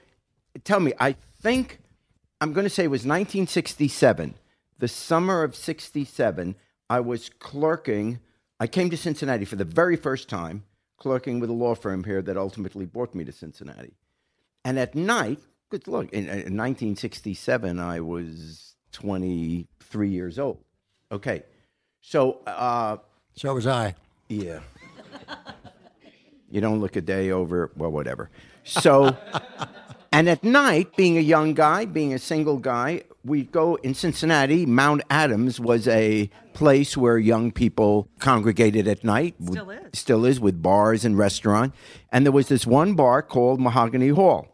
tell 0.64 0.80
me. 0.80 0.92
I 0.98 1.12
think 1.40 1.78
I'm 2.40 2.52
going 2.52 2.64
to 2.64 2.70
say 2.70 2.84
it 2.84 2.88
was 2.88 3.02
1967, 3.02 4.34
the 4.78 4.88
summer 4.88 5.44
of 5.44 5.54
'67. 5.54 6.56
I 6.90 7.00
was 7.00 7.30
clerking. 7.38 8.18
I 8.58 8.66
came 8.66 8.90
to 8.90 8.96
Cincinnati 8.96 9.44
for 9.44 9.56
the 9.56 9.64
very 9.64 9.96
first 9.96 10.28
time, 10.28 10.64
clerking 10.98 11.38
with 11.38 11.48
a 11.48 11.54
law 11.54 11.76
firm 11.76 12.02
here 12.02 12.20
that 12.22 12.36
ultimately 12.36 12.86
brought 12.86 13.14
me 13.14 13.24
to 13.24 13.32
Cincinnati. 13.32 13.94
And 14.64 14.76
at 14.76 14.96
night, 14.96 15.38
good 15.70 15.86
look, 15.86 16.12
in, 16.12 16.24
in 16.24 16.56
1967, 16.56 17.78
I 17.78 18.00
was 18.00 18.74
23 18.90 20.08
years 20.08 20.38
old. 20.38 20.58
Okay. 21.12 21.44
So, 22.00 22.40
uh, 22.46 22.98
So 23.34 23.52
was 23.54 23.66
I. 23.66 23.94
yeah. 24.28 24.60
you 26.50 26.60
don't 26.60 26.80
look 26.80 26.96
a 26.96 27.00
day 27.00 27.30
over, 27.30 27.70
well, 27.76 27.90
whatever. 27.90 28.30
So, 28.62 29.16
and 30.12 30.28
at 30.28 30.44
night, 30.44 30.96
being 30.96 31.18
a 31.18 31.20
young 31.20 31.54
guy, 31.54 31.84
being 31.84 32.14
a 32.14 32.18
single 32.18 32.58
guy, 32.58 33.02
we'd 33.24 33.50
go 33.50 33.74
in 33.76 33.94
Cincinnati. 33.94 34.66
Mount 34.66 35.02
Adams 35.10 35.58
was 35.58 35.88
a 35.88 36.30
place 36.52 36.96
where 36.96 37.18
young 37.18 37.50
people 37.50 38.08
congregated 38.20 38.86
at 38.86 39.02
night. 39.02 39.34
Still 39.44 39.70
is. 39.70 39.80
Still 39.92 40.24
is, 40.24 40.38
with 40.38 40.62
bars 40.62 41.04
and 41.04 41.18
restaurant. 41.18 41.74
And 42.12 42.24
there 42.24 42.32
was 42.32 42.48
this 42.48 42.66
one 42.66 42.94
bar 42.94 43.22
called 43.22 43.60
Mahogany 43.60 44.08
Hall. 44.10 44.53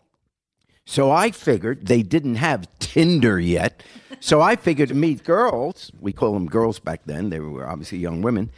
So 0.87 1.11
I 1.11 1.31
figured 1.31 1.87
they 1.87 2.03
didn't 2.03 2.37
have 2.37 2.69
Tinder 2.79 3.39
yet. 3.39 3.83
So 4.19 4.41
I 4.41 4.57
figured 4.57 4.89
to 4.89 4.95
meet 4.95 5.25
girls, 5.25 5.91
we 6.01 6.13
call 6.13 6.35
them 6.35 6.47
girls 6.47 6.79
back 6.79 7.03
then, 7.07 7.31
they 7.31 7.41
were 7.41 7.69
obviously 7.69 7.99
young 7.99 8.23
women, 8.23 8.51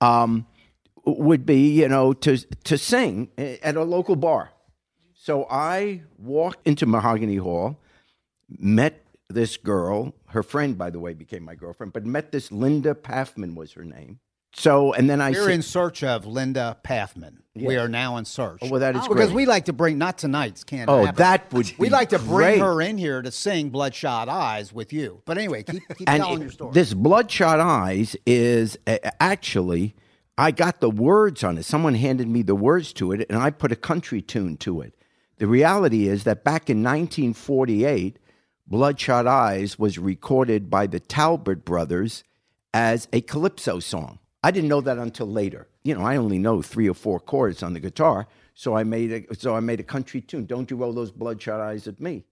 um, 0.00 0.46
would 1.04 1.46
be, 1.46 1.80
you 1.80 1.88
know, 1.88 2.12
to, 2.12 2.36
to 2.64 2.78
sing 2.78 3.30
at 3.38 3.76
a 3.76 3.84
local 3.84 4.16
bar. 4.16 4.52
So 5.14 5.46
I 5.50 6.02
walked 6.18 6.66
into 6.66 6.86
Mahogany 6.86 7.36
Hall, 7.36 7.80
met 8.48 9.04
this 9.28 9.56
girl. 9.56 10.14
Her 10.26 10.42
friend, 10.42 10.78
by 10.78 10.90
the 10.90 11.00
way, 11.00 11.14
became 11.14 11.44
my 11.44 11.54
girlfriend, 11.54 11.92
but 11.92 12.06
met 12.06 12.32
this 12.32 12.52
Linda 12.52 12.94
Paffman 12.94 13.54
was 13.54 13.72
her 13.72 13.84
name. 13.84 14.20
So, 14.54 14.92
and 14.92 15.08
then 15.08 15.20
I 15.20 15.30
We're 15.30 15.44
said, 15.44 15.50
in 15.52 15.62
search 15.62 16.02
of 16.02 16.26
Linda 16.26 16.76
Paffman. 16.82 17.42
We 17.54 17.76
are 17.76 17.88
now 17.88 18.16
in 18.18 18.24
search. 18.24 18.60
Oh, 18.62 18.70
well, 18.70 18.80
that 18.80 18.94
is 18.94 19.02
because 19.08 19.26
great. 19.26 19.34
we 19.34 19.46
like 19.46 19.64
to 19.64 19.72
bring 19.72 19.98
not 19.98 20.16
tonight's 20.16 20.62
can't. 20.62 20.88
Oh, 20.88 21.04
happen. 21.04 21.18
that 21.18 21.52
would 21.52 21.72
We'd 21.76 21.90
like 21.90 22.10
to 22.10 22.18
bring 22.20 22.28
great. 22.28 22.60
her 22.60 22.80
in 22.80 22.98
here 22.98 23.20
to 23.20 23.32
sing 23.32 23.70
"Bloodshot 23.70 24.28
Eyes" 24.28 24.72
with 24.72 24.92
you. 24.92 25.22
But 25.26 25.38
anyway, 25.38 25.64
keep, 25.64 25.82
keep 25.96 26.06
telling 26.06 26.38
it- 26.38 26.42
your 26.42 26.50
story. 26.52 26.72
this 26.72 26.94
bloodshot 26.94 27.58
eyes 27.58 28.14
is 28.26 28.78
uh, 28.86 28.98
actually 29.18 29.96
i 30.36 30.52
got 30.52 30.78
the 30.80 30.88
words 30.90 31.42
on 31.42 31.58
it 31.58 31.64
someone 31.64 31.94
handed 31.96 32.28
me 32.28 32.42
the 32.42 32.54
words 32.54 32.92
to 32.92 33.10
it 33.10 33.26
and 33.28 33.36
i 33.38 33.50
put 33.50 33.72
a 33.72 33.76
country 33.76 34.22
tune 34.22 34.56
to 34.56 34.80
it 34.80 34.94
the 35.38 35.48
reality 35.48 36.06
is 36.06 36.22
that 36.22 36.44
back 36.44 36.70
in 36.70 36.78
1948 36.78 38.20
bloodshot 38.68 39.26
eyes 39.26 39.78
was 39.80 39.98
recorded 39.98 40.70
by 40.70 40.86
the 40.86 41.00
Talbert 41.00 41.64
brothers 41.64 42.22
as 42.72 43.08
a 43.12 43.20
calypso 43.20 43.80
song 43.80 44.20
i 44.42 44.50
didn't 44.50 44.68
know 44.68 44.80
that 44.80 44.98
until 44.98 45.26
later 45.26 45.66
you 45.84 45.94
know 45.94 46.02
i 46.02 46.16
only 46.16 46.38
know 46.38 46.62
three 46.62 46.88
or 46.88 46.94
four 46.94 47.18
chords 47.20 47.62
on 47.62 47.72
the 47.72 47.80
guitar 47.80 48.26
so 48.54 48.74
i 48.76 48.82
made 48.84 49.12
a 49.12 49.34
so 49.34 49.54
i 49.56 49.60
made 49.60 49.80
a 49.80 49.84
country 49.84 50.20
tune 50.20 50.46
don't 50.46 50.70
you 50.70 50.76
roll 50.76 50.92
those 50.92 51.10
bloodshot 51.10 51.60
eyes 51.60 51.86
at 51.88 52.00
me 52.00 52.24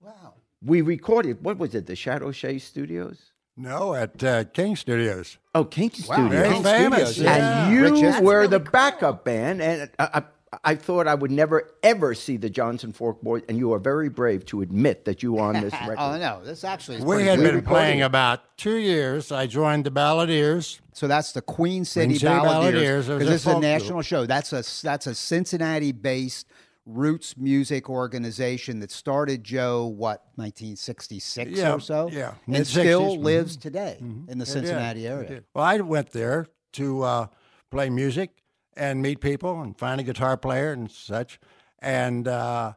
wow. 0.00 0.34
we 0.64 0.80
recorded 0.82 1.42
what 1.42 1.58
was 1.58 1.74
it 1.74 1.86
the 1.86 1.96
shadow 1.96 2.30
shea 2.32 2.58
studios 2.58 3.32
No, 3.56 3.94
at 3.94 4.24
uh, 4.24 4.44
King 4.44 4.76
Studios. 4.76 5.36
Oh, 5.54 5.64
Kinky 5.64 6.02
Wow, 6.08 6.16
Studios. 6.16 6.32
Very 6.32 6.54
King 6.54 6.62
famous. 6.62 7.10
Studios, 7.12 7.18
yeah. 7.18 7.68
And 7.68 7.98
you 7.98 8.02
that's 8.02 8.22
were 8.22 8.36
really 8.38 8.46
the 8.48 8.60
cool. 8.60 8.70
backup 8.72 9.24
band, 9.24 9.60
and 9.60 9.90
I, 9.98 10.04
I, 10.14 10.22
I 10.64 10.74
thought 10.74 11.08
I 11.08 11.14
would 11.14 11.30
never 11.30 11.70
ever 11.82 12.14
see 12.14 12.36
the 12.36 12.50
Johnson 12.50 12.92
Fork 12.92 13.22
Boys, 13.22 13.42
and 13.48 13.56
you 13.58 13.72
are 13.72 13.78
very 13.78 14.08
brave 14.10 14.44
to 14.46 14.60
admit 14.60 15.06
that 15.06 15.22
you 15.22 15.32
were 15.34 15.40
on 15.42 15.54
this 15.60 15.72
record. 15.88 15.96
Oh 15.98 16.18
no, 16.18 16.40
this 16.44 16.62
actually 16.62 16.98
is 16.98 17.04
We 17.04 17.24
had 17.24 17.38
good. 17.38 17.52
been 17.54 17.64
playing 17.64 18.02
about 18.02 18.56
two 18.58 18.76
years. 18.76 19.32
I 19.32 19.46
joined 19.46 19.84
the 19.86 19.90
Balladeers. 19.90 20.80
So 20.92 21.06
that's 21.08 21.32
the 21.32 21.40
Queen 21.40 21.84
City 21.86 22.08
Queen 22.08 22.18
City 22.18 22.32
Balladeers 22.34 22.72
Balladeers. 22.72 22.82
It 22.82 22.96
was 22.96 23.06
because 23.08 23.28
this 23.28 23.40
is 23.46 23.46
a 23.54 23.60
national 23.60 23.94
group. 23.98 24.06
show. 24.06 24.26
That's 24.26 24.52
a 24.52 24.62
that's 24.82 25.06
a 25.06 25.14
Cincinnati-based 25.14 26.46
roots 26.84 27.36
music 27.36 27.88
organization 27.88 28.80
that 28.80 28.90
started 28.90 29.44
Joe 29.44 29.86
what 29.86 30.24
1966 30.34 31.52
Yeah, 31.52 31.74
or 31.74 31.80
so, 31.80 32.10
yeah, 32.12 32.30
and 32.30 32.36
mid-sixties. 32.48 32.82
still 32.82 33.16
Mhm. 33.16 33.22
lives 33.22 33.56
today 33.56 33.96
in 34.00 34.38
the 34.38 34.42
It 34.42 34.48
Cincinnati 34.48 35.06
it 35.06 35.10
area. 35.10 35.42
Well, 35.54 35.64
I 35.64 35.78
went 35.80 36.10
there 36.10 36.46
to 36.72 37.02
uh, 37.02 37.26
play 37.70 37.88
music 37.88 38.41
and 38.76 39.02
meet 39.02 39.20
people 39.20 39.60
and 39.60 39.76
find 39.78 40.00
a 40.00 40.04
guitar 40.04 40.36
player 40.36 40.72
and 40.72 40.90
such, 40.90 41.38
and 41.80 42.26
uh, 42.28 42.72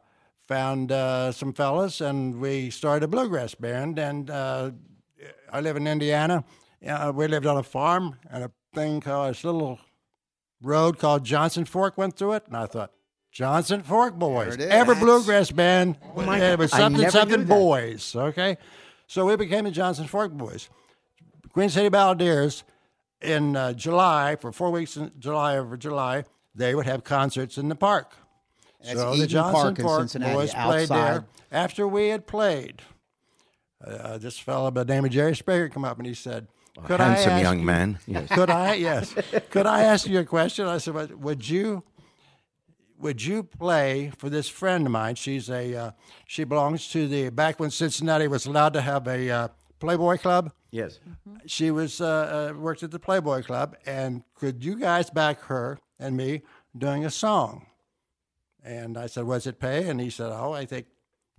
found 0.46 0.92
uh, 0.92 1.32
some 1.32 1.52
fellas, 1.52 2.00
and 2.00 2.40
we 2.40 2.70
started 2.70 3.04
a 3.04 3.08
bluegrass 3.08 3.54
band. 3.54 3.98
And 3.98 4.30
uh, 4.30 4.70
I 5.52 5.60
live 5.60 5.76
in 5.76 5.86
Indiana. 5.86 6.44
Uh, 6.86 7.12
we 7.14 7.26
lived 7.26 7.46
on 7.46 7.56
a 7.56 7.62
farm, 7.62 8.16
and 8.30 8.44
a 8.44 8.50
thing 8.74 9.00
called 9.00 9.30
this 9.30 9.42
little 9.44 9.78
road 10.62 10.98
called 10.98 11.24
Johnson 11.24 11.64
Fork 11.64 11.96
went 11.98 12.16
through 12.16 12.32
it, 12.34 12.44
and 12.46 12.56
I 12.56 12.66
thought. 12.66 12.92
Johnson 13.32 13.82
Fork 13.82 14.14
Boys. 14.14 14.54
it 14.54 14.60
is. 14.62 14.66
Every 14.68 14.94
That's- 14.94 15.04
bluegrass 15.04 15.50
band, 15.50 15.98
my 16.16 16.38
it 16.38 16.58
was 16.58 16.70
something, 16.70 17.10
something 17.10 17.44
boys. 17.44 18.16
Okay, 18.16 18.56
so 19.06 19.26
we 19.26 19.36
became 19.36 19.64
the 19.64 19.70
Johnson 19.70 20.06
Fork 20.06 20.32
Boys. 20.32 20.70
Queen 21.52 21.68
City 21.68 21.90
Balladeers 21.90 22.62
in 23.26 23.56
uh, 23.56 23.72
July 23.74 24.36
for 24.36 24.52
four 24.52 24.70
weeks 24.70 24.96
in 24.96 25.10
July 25.18 25.58
over 25.58 25.76
July 25.76 26.24
they 26.54 26.74
would 26.74 26.86
have 26.86 27.04
concerts 27.04 27.58
in 27.58 27.68
the 27.68 27.74
park. 27.74 28.14
That's 28.82 28.98
so 28.98 29.10
the 29.10 29.16
Eden 29.16 29.28
Johnson 29.28 29.74
Park 29.84 30.00
Cincinnati, 30.00 30.32
Boys 30.34 30.54
played 30.54 30.90
outside. 30.90 30.96
there. 31.14 31.24
After 31.52 31.86
we 31.88 32.08
had 32.08 32.26
played, 32.26 32.82
uh, 33.84 34.16
this 34.18 34.38
fellow 34.38 34.70
by 34.70 34.84
the 34.84 34.94
name 34.94 35.04
of 35.04 35.10
Jerry 35.10 35.34
Springer 35.36 35.68
come 35.68 35.84
up 35.84 35.98
and 35.98 36.06
he 36.06 36.14
said, 36.14 36.46
"Could 36.86 37.00
I 37.00 37.08
Handsome 37.08 37.32
ask 37.32 37.42
young 37.42 37.58
you- 37.60 37.64
man. 37.66 37.98
Yes. 38.06 38.28
Could 38.30 38.50
I? 38.50 38.74
Yes. 38.74 39.14
Could 39.50 39.66
I 39.66 39.82
ask 39.82 40.06
you 40.06 40.18
a 40.20 40.24
question?" 40.24 40.66
I 40.66 40.78
said, 40.78 40.94
"Would- 40.94 41.22
"Would 41.22 41.48
you?" 41.48 41.82
Would 42.98 43.22
you 43.22 43.42
play 43.42 44.10
for 44.16 44.30
this 44.30 44.48
friend 44.48 44.86
of 44.86 44.92
mine? 44.92 45.16
She's 45.16 45.50
a 45.50 45.74
uh, 45.76 45.90
she 46.26 46.44
belongs 46.44 46.88
to 46.92 47.06
the 47.06 47.28
back 47.28 47.60
when 47.60 47.70
Cincinnati 47.70 48.26
was 48.26 48.46
allowed 48.46 48.72
to 48.72 48.80
have 48.80 49.06
a 49.06 49.30
uh, 49.30 49.48
Playboy 49.78 50.18
Club 50.18 50.52
Yes. 50.70 50.98
she 51.46 51.70
was 51.70 52.00
uh, 52.00 52.50
uh, 52.54 52.58
worked 52.58 52.82
at 52.82 52.90
the 52.90 52.98
Playboy 52.98 53.42
Club, 53.42 53.76
and 53.86 54.22
could 54.34 54.62
you 54.64 54.76
guys 54.78 55.08
back 55.10 55.40
her 55.42 55.78
and 55.98 56.16
me 56.16 56.42
doing 56.76 57.04
a 57.04 57.10
song? 57.10 57.66
And 58.64 58.98
I 58.98 59.06
said, 59.06 59.24
"Was 59.24 59.46
it 59.46 59.58
pay?" 59.60 59.88
And 59.88 60.00
he 60.00 60.10
said, 60.10 60.30
"Oh, 60.32 60.52
I 60.52 60.66
think 60.66 60.86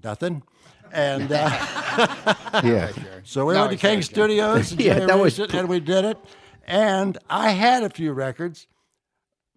nothing." 0.03 0.43
And 0.91 1.31
uh, 1.31 1.49
Yeah. 2.63 2.91
so 3.23 3.45
we 3.45 3.53
No, 3.53 3.61
went 3.67 3.71
to 3.73 3.77
King. 3.77 4.01
Studios, 4.01 4.73
Yeah, 4.79 4.99
that 5.05 5.19
was 5.19 5.37
it, 5.37 5.53
and 5.53 5.67
we 5.67 5.79
did 5.79 6.05
it. 6.05 6.17
And 6.65 7.17
I 7.29 7.51
had 7.51 7.83
a 7.83 7.89
few 7.89 8.13
records, 8.13 8.67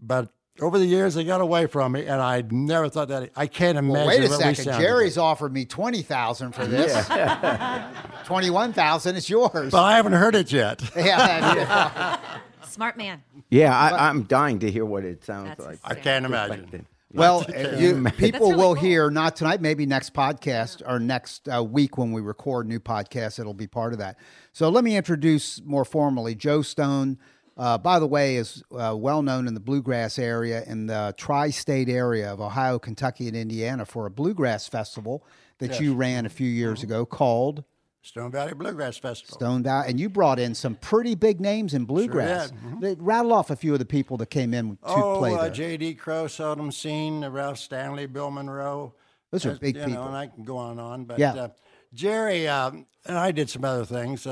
but 0.00 0.28
over 0.60 0.78
the 0.78 0.86
years 0.86 1.14
they 1.14 1.24
got 1.24 1.40
away 1.40 1.66
from 1.66 1.92
me, 1.92 2.06
and 2.06 2.20
I 2.20 2.42
never 2.50 2.88
thought 2.88 3.08
that 3.08 3.30
I 3.36 3.46
can't 3.46 3.78
imagine. 3.78 3.92
Well, 3.92 4.06
wait 4.06 4.24
a 4.24 4.28
what 4.28 4.38
second. 4.40 4.64
sounded 4.64 4.82
Jerry's 4.82 5.16
like. 5.16 5.24
offered 5.24 5.52
me 5.52 5.64
twenty 5.64 6.02
thousand 6.02 6.52
for 6.52 6.66
this. 6.66 7.08
Twenty-one 8.24 8.72
thousand 8.72 9.16
is 9.16 9.28
yours. 9.28 9.72
but 9.72 9.82
I 9.82 9.96
haven't 9.96 10.12
heard 10.12 10.34
it 10.34 10.52
yet. 10.52 10.82
yeah, 10.96 12.18
Smart 12.68 12.96
man. 12.96 13.22
Yeah, 13.50 13.76
I, 13.76 14.08
I'm 14.08 14.22
dying 14.24 14.60
to 14.60 14.70
hear 14.70 14.84
what 14.84 15.04
it 15.04 15.24
sounds 15.24 15.48
That's 15.48 15.66
like. 15.66 15.78
I 15.84 15.94
can't 15.94 16.24
imagine. 16.24 16.86
Well, 17.12 17.44
uh, 17.48 17.76
you, 17.76 18.04
people 18.16 18.50
really 18.50 18.56
will 18.56 18.74
cool. 18.74 18.84
hear 18.84 19.10
not 19.10 19.34
tonight, 19.34 19.60
maybe 19.60 19.84
next 19.84 20.14
podcast 20.14 20.80
or 20.86 21.00
next 21.00 21.48
uh, 21.48 21.64
week 21.64 21.98
when 21.98 22.12
we 22.12 22.20
record 22.20 22.68
new 22.68 22.78
podcasts. 22.78 23.40
It'll 23.40 23.52
be 23.52 23.66
part 23.66 23.92
of 23.92 23.98
that. 23.98 24.16
So 24.52 24.68
let 24.68 24.84
me 24.84 24.96
introduce 24.96 25.60
more 25.64 25.84
formally 25.84 26.36
Joe 26.36 26.62
Stone. 26.62 27.18
Uh, 27.56 27.76
by 27.76 27.98
the 27.98 28.06
way, 28.06 28.36
is 28.36 28.62
uh, 28.72 28.94
well 28.96 29.22
known 29.22 29.46
in 29.46 29.54
the 29.54 29.60
bluegrass 29.60 30.18
area 30.18 30.62
in 30.66 30.86
the 30.86 31.14
tri-state 31.18 31.88
area 31.88 32.32
of 32.32 32.40
Ohio, 32.40 32.78
Kentucky, 32.78 33.28
and 33.28 33.36
Indiana 33.36 33.84
for 33.84 34.06
a 34.06 34.10
bluegrass 34.10 34.66
festival 34.68 35.24
that 35.58 35.78
you 35.80 35.94
ran 35.94 36.24
a 36.24 36.30
few 36.30 36.48
years 36.48 36.82
ago 36.82 37.04
called 37.04 37.64
Stone 38.02 38.30
Valley 38.30 38.54
Bluegrass 38.54 38.96
Festival. 38.96 39.34
Stone 39.36 39.62
Valley, 39.62 39.90
and 39.90 40.00
you 40.00 40.08
brought 40.08 40.38
in 40.38 40.54
some 40.54 40.74
pretty 40.76 41.14
big 41.14 41.38
names 41.38 41.74
in 41.74 41.84
bluegrass. 41.84 42.50
Mhm. 42.50 42.80
They- 42.80 42.94
Rattle 42.98 43.34
off 43.34 43.50
a 43.50 43.56
few 43.56 43.74
of 43.74 43.78
the 43.78 43.84
people 43.84 44.16
that 44.18 44.30
came 44.30 44.54
in 44.54 44.76
to 44.76 44.78
oh, 44.84 45.18
play 45.18 45.34
uh, 45.34 45.42
there. 45.42 45.50
J.D. 45.50 45.94
Crowe, 45.96 46.26
Seldom 46.28 46.72
Seen, 46.72 47.22
uh, 47.24 47.28
Ralph 47.28 47.58
Stanley, 47.58 48.06
Bill 48.06 48.30
Monroe. 48.30 48.94
Those 49.32 49.44
are 49.44 49.50
Uh, 49.50 49.58
big 49.60 49.74
people. 49.74 49.90
Know, 49.92 50.06
and 50.06 50.16
I 50.16 50.28
can 50.28 50.44
go 50.44 50.56
on 50.56 50.70
and 50.72 50.80
on. 50.80 51.04
But 51.04 51.18
Yeah. 51.18 51.34
uh, 51.34 51.48
Jerry, 51.92 52.48
um, 52.48 52.86
and 53.04 53.18
I 53.18 53.32
did 53.32 53.50
some 53.50 53.66
other 53.66 53.84
things. 53.84 54.26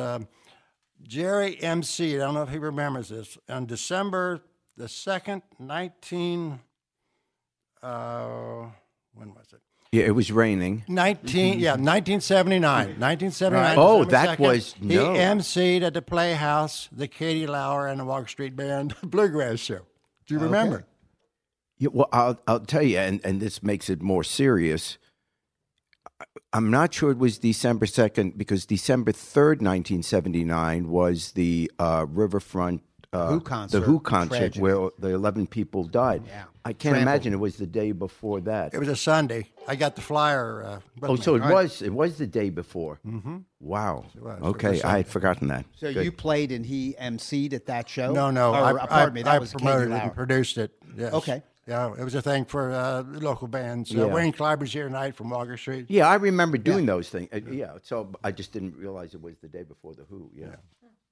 Jerry 1.03 1.61
MC, 1.63 2.17
I 2.17 2.19
don't 2.19 2.35
know 2.35 2.43
if 2.43 2.51
he 2.51 2.59
remembers 2.59 3.09
this, 3.09 3.39
on 3.49 3.67
December 3.67 4.41
the 4.77 4.85
2nd, 4.87 5.43
19, 5.59 6.61
uh, 7.83 8.67
when 9.15 9.35
was 9.35 9.47
it? 9.53 9.61
Yeah, 9.91 10.05
it 10.05 10.11
was 10.15 10.31
raining. 10.31 10.85
19, 10.89 11.61
yeah, 11.61 11.71
1979. 11.73 13.01
1979. 13.01 13.53
Right. 13.63 13.79
Oh, 13.79 14.05
December 14.05 14.11
that 14.29 14.39
2nd, 14.39 14.41
was- 14.41 14.75
no. 14.81 15.13
He 15.15 15.19
MC'd 15.19 15.83
at 15.83 15.95
the 15.95 16.03
Playhouse, 16.03 16.89
the 16.93 17.09
Katie 17.09 17.47
Laur 17.47 17.89
and 17.89 18.01
the 18.01 18.05
Walk 18.05 18.29
Street 18.29 18.55
Band 18.55 18.95
Bluegrass 19.03 19.59
Show. 19.61 19.81
Do 20.27 20.35
you 20.35 20.41
remember? 20.41 20.85
Yeah, 21.79 21.89
well, 21.93 22.09
I'll 22.13 22.39
I'll 22.47 22.61
tell 22.61 22.83
you, 22.83 22.99
and, 22.99 23.21
and 23.25 23.41
this 23.41 23.63
makes 23.63 23.89
it 23.89 24.03
more 24.03 24.25
serious. 24.25 24.99
I- 26.21 26.25
I'm 26.53 26.71
not 26.71 26.93
sure 26.95 27.11
it 27.11 27.19
was 27.19 27.39
December 27.39 27.87
second 27.87 28.37
because 28.39 28.67
December 28.67 29.13
third, 29.13 29.63
nineteen 29.63 30.03
seventy 30.03 30.45
nine, 30.45 30.89
was 30.89 31.33
the 31.33 31.71
uh, 31.79 32.07
Riverfront 32.09 32.83
uh, 33.13 33.29
Who 33.31 33.41
concert, 33.41 33.81
the 33.81 33.85
Who 33.87 34.01
concert 34.01 34.37
tragedy. 34.39 34.61
where 34.61 34.91
the 34.99 35.09
eleven 35.15 35.47
people 35.47 35.85
died. 35.85 36.23
Yeah. 36.27 36.45
I 36.65 36.73
can't 36.75 36.93
Trampled. 36.97 37.03
imagine 37.03 37.33
it 37.33 37.39
was 37.41 37.57
the 37.57 37.67
day 37.67 37.93
before 37.93 38.43
that. 38.43 38.75
It 38.75 38.79
was 38.79 38.89
a 38.89 38.97
Sunday. 38.97 39.47
I 39.67 39.75
got 39.77 39.97
the 39.97 40.03
flyer. 40.03 40.63
Uh, 40.63 40.81
oh, 41.05 41.15
me. 41.15 41.21
so 41.23 41.35
it 41.37 41.41
was 41.43 41.81
it 41.81 41.93
was 41.95 42.19
the 42.19 42.27
day 42.27 42.51
before. 42.51 43.01
Mm-hmm. 43.07 43.39
Wow. 43.61 44.05
was. 44.05 44.15
It 44.15 44.23
was 44.23 44.43
Okay, 44.55 44.83
I 44.83 44.99
had 44.99 45.07
forgotten 45.09 45.49
that. 45.49 45.65
So 45.77 45.93
Good. 45.93 46.05
you 46.05 46.13
played 46.13 46.53
and 46.53 46.67
he 46.67 46.95
emceed 47.01 47.55
at 47.55 47.65
that 47.67 47.89
show? 47.89 48.13
No, 48.13 48.31
no. 48.31 48.51
Or, 48.53 48.57
I, 48.57 48.83
uh, 48.83 48.87
pardon 48.87 49.13
I, 49.13 49.15
me, 49.15 49.23
that 49.23 49.35
I 49.35 49.39
was 49.39 49.53
Katie 49.53 49.65
promoted 49.65 49.89
it 49.89 49.93
Laur. 49.93 50.01
and 50.03 50.15
produced 50.15 50.59
it. 50.59 50.73
Yes. 50.95 51.13
Okay. 51.15 51.43
Yeah, 51.69 51.93
it 51.99 52.03
was 52.03 52.15
a 52.15 52.23
thing 52.23 52.47
for 52.47 52.73
uh, 52.73 53.03
local 53.03 53.47
bands. 53.47 53.93
Yeah. 53.93 54.05
Uh, 54.05 54.09
Wayne 54.09 54.33
Kleiber's 54.33 54.73
here 54.73 54.87
tonight 54.87 55.15
from 55.15 55.29
Walker 55.29 55.59
Street. 55.59 55.85
Yeah, 55.89 56.09
I 56.09 56.15
remember 56.15 56.57
doing 56.57 56.87
those 56.87 57.11
things. 57.11 57.29
Uh, 57.31 57.41
yeah, 57.51 57.73
so 57.83 58.11
I 58.25 58.33
just 58.33 58.53
didn't 58.53 58.75
realize 58.75 59.13
it 59.13 59.21
was 59.21 59.37
the 59.43 59.49
day 59.49 59.65
before 59.65 59.95
the 59.95 60.05
Who. 60.09 60.31
Yeah. 60.35 60.57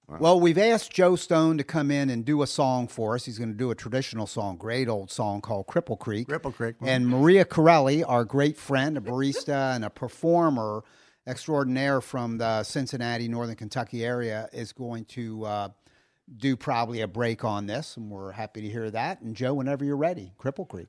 Well, 0.09 0.39
we've 0.41 0.57
asked 0.57 0.93
Joe 0.93 1.17
Stone 1.17 1.59
to 1.59 1.65
come 1.65 1.91
in 1.91 2.11
and 2.11 2.25
do 2.25 2.41
a 2.43 2.47
song 2.47 2.87
for 2.87 3.17
us. 3.17 3.25
He's 3.25 3.39
going 3.39 3.51
to 3.51 3.57
do 3.57 3.73
a 3.73 3.75
traditional 3.75 4.27
song, 4.27 4.57
great 4.57 4.89
old 4.89 5.11
song 5.11 5.41
called 5.41 5.67
Cripple 5.67 5.99
Creek. 5.99 6.29
Cripple 6.29 6.55
Creek. 6.55 6.77
And 6.81 7.09
Maria 7.09 7.45
Corelli, 7.45 8.05
our 8.05 8.25
great 8.25 8.57
friend, 8.57 8.97
a 8.97 9.01
barista 9.01 9.75
and 9.75 9.85
a 9.85 9.91
performer 9.91 10.85
extraordinaire 11.27 12.01
from 12.01 12.39
the 12.39 12.63
Cincinnati, 12.63 13.27
Northern 13.29 13.57
Kentucky 13.57 14.05
area, 14.05 14.49
is 14.53 14.73
going 14.73 15.05
to 15.07 15.45
uh, 15.45 15.69
do 16.35 16.57
probably 16.57 17.01
a 17.01 17.09
break 17.09 17.45
on 17.45 17.67
this. 17.67 17.97
And 17.97 18.11
we're 18.11 18.33
happy 18.33 18.63
to 18.63 18.69
hear 18.69 18.91
that. 18.91 19.21
And 19.21 19.35
Joe, 19.37 19.55
whenever 19.55 19.85
you're 19.85 19.97
ready, 19.97 20.33
Cripple 20.39 20.69
Creek. 20.69 20.89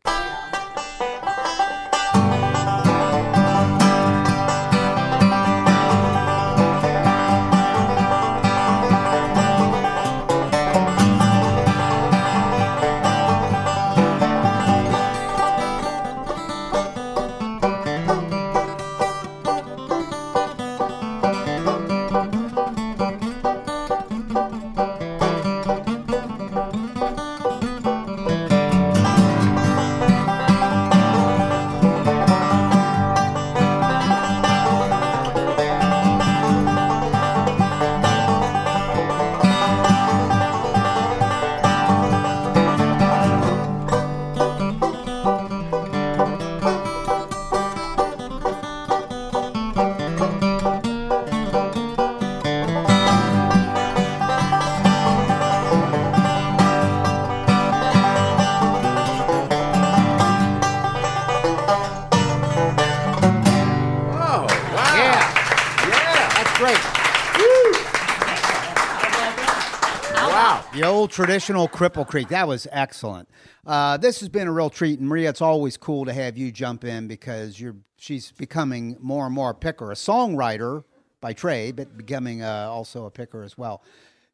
Traditional 71.17 71.67
Cripple 71.67 72.05
Creek. 72.05 72.27
That 72.27 72.47
was 72.47 72.67
excellent. 72.71 73.27
Uh, 73.65 73.97
this 73.97 74.19
has 74.19 74.29
been 74.29 74.47
a 74.47 74.51
real 74.51 74.69
treat, 74.69 74.99
and 74.99 75.09
Maria, 75.09 75.29
it's 75.29 75.41
always 75.41 75.75
cool 75.75 76.05
to 76.05 76.13
have 76.13 76.37
you 76.37 76.51
jump 76.51 76.83
in 76.83 77.07
because 77.07 77.59
you're 77.59 77.75
she's 77.97 78.31
becoming 78.33 78.95
more 78.99 79.25
and 79.25 79.33
more 79.33 79.49
a 79.49 79.55
picker, 79.55 79.91
a 79.91 79.95
songwriter 79.95 80.83
by 81.19 81.33
trade, 81.33 81.75
but 81.75 81.97
becoming 81.97 82.43
uh, 82.43 82.67
also 82.69 83.07
a 83.07 83.09
picker 83.09 83.41
as 83.41 83.57
well. 83.57 83.81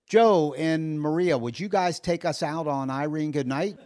Joe 0.09 0.53
and 0.57 0.99
Maria, 0.99 1.37
would 1.37 1.57
you 1.57 1.69
guys 1.69 2.01
take 2.01 2.25
us 2.25 2.43
out 2.43 2.67
on 2.67 2.89
Irene 2.89 3.31
Goodnight? 3.31 3.77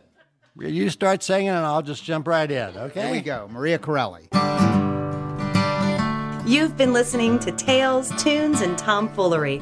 You 0.59 0.89
start 0.89 1.21
singing, 1.21 1.49
and 1.49 1.59
I'll 1.59 1.83
just 1.83 2.03
jump 2.03 2.27
right 2.27 2.49
in. 2.49 2.75
Okay. 2.75 3.01
Here 3.03 3.11
we 3.11 3.21
go, 3.21 3.47
Maria 3.51 3.77
Corelli. 3.77 4.27
You've 6.47 6.75
been 6.75 6.93
listening 6.93 7.37
to 7.39 7.51
Tales, 7.51 8.11
Tunes, 8.23 8.61
and 8.61 8.75
Tomfoolery, 8.75 9.61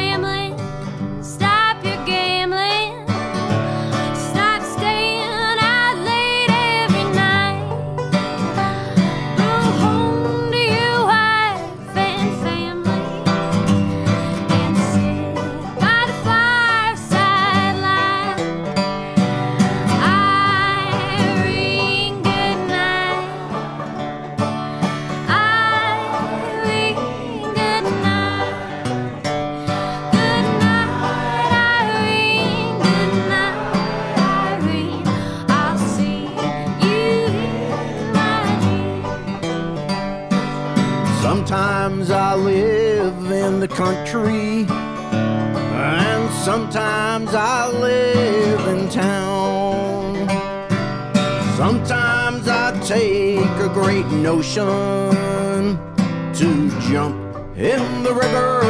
Sometimes 41.81 42.11
I 42.11 42.35
live 42.35 43.31
in 43.31 43.59
the 43.59 43.67
country, 43.67 44.67
and 44.69 46.31
sometimes 46.31 47.33
I 47.33 47.71
live 47.71 48.67
in 48.67 48.87
town. 48.87 50.29
Sometimes 51.57 52.47
I 52.47 52.79
take 52.85 53.39
a 53.39 53.69
great 53.73 54.05
notion 54.11 55.75
to 56.35 56.69
jump 56.87 57.17
in 57.57 58.03
the 58.03 58.13
river. 58.13 58.60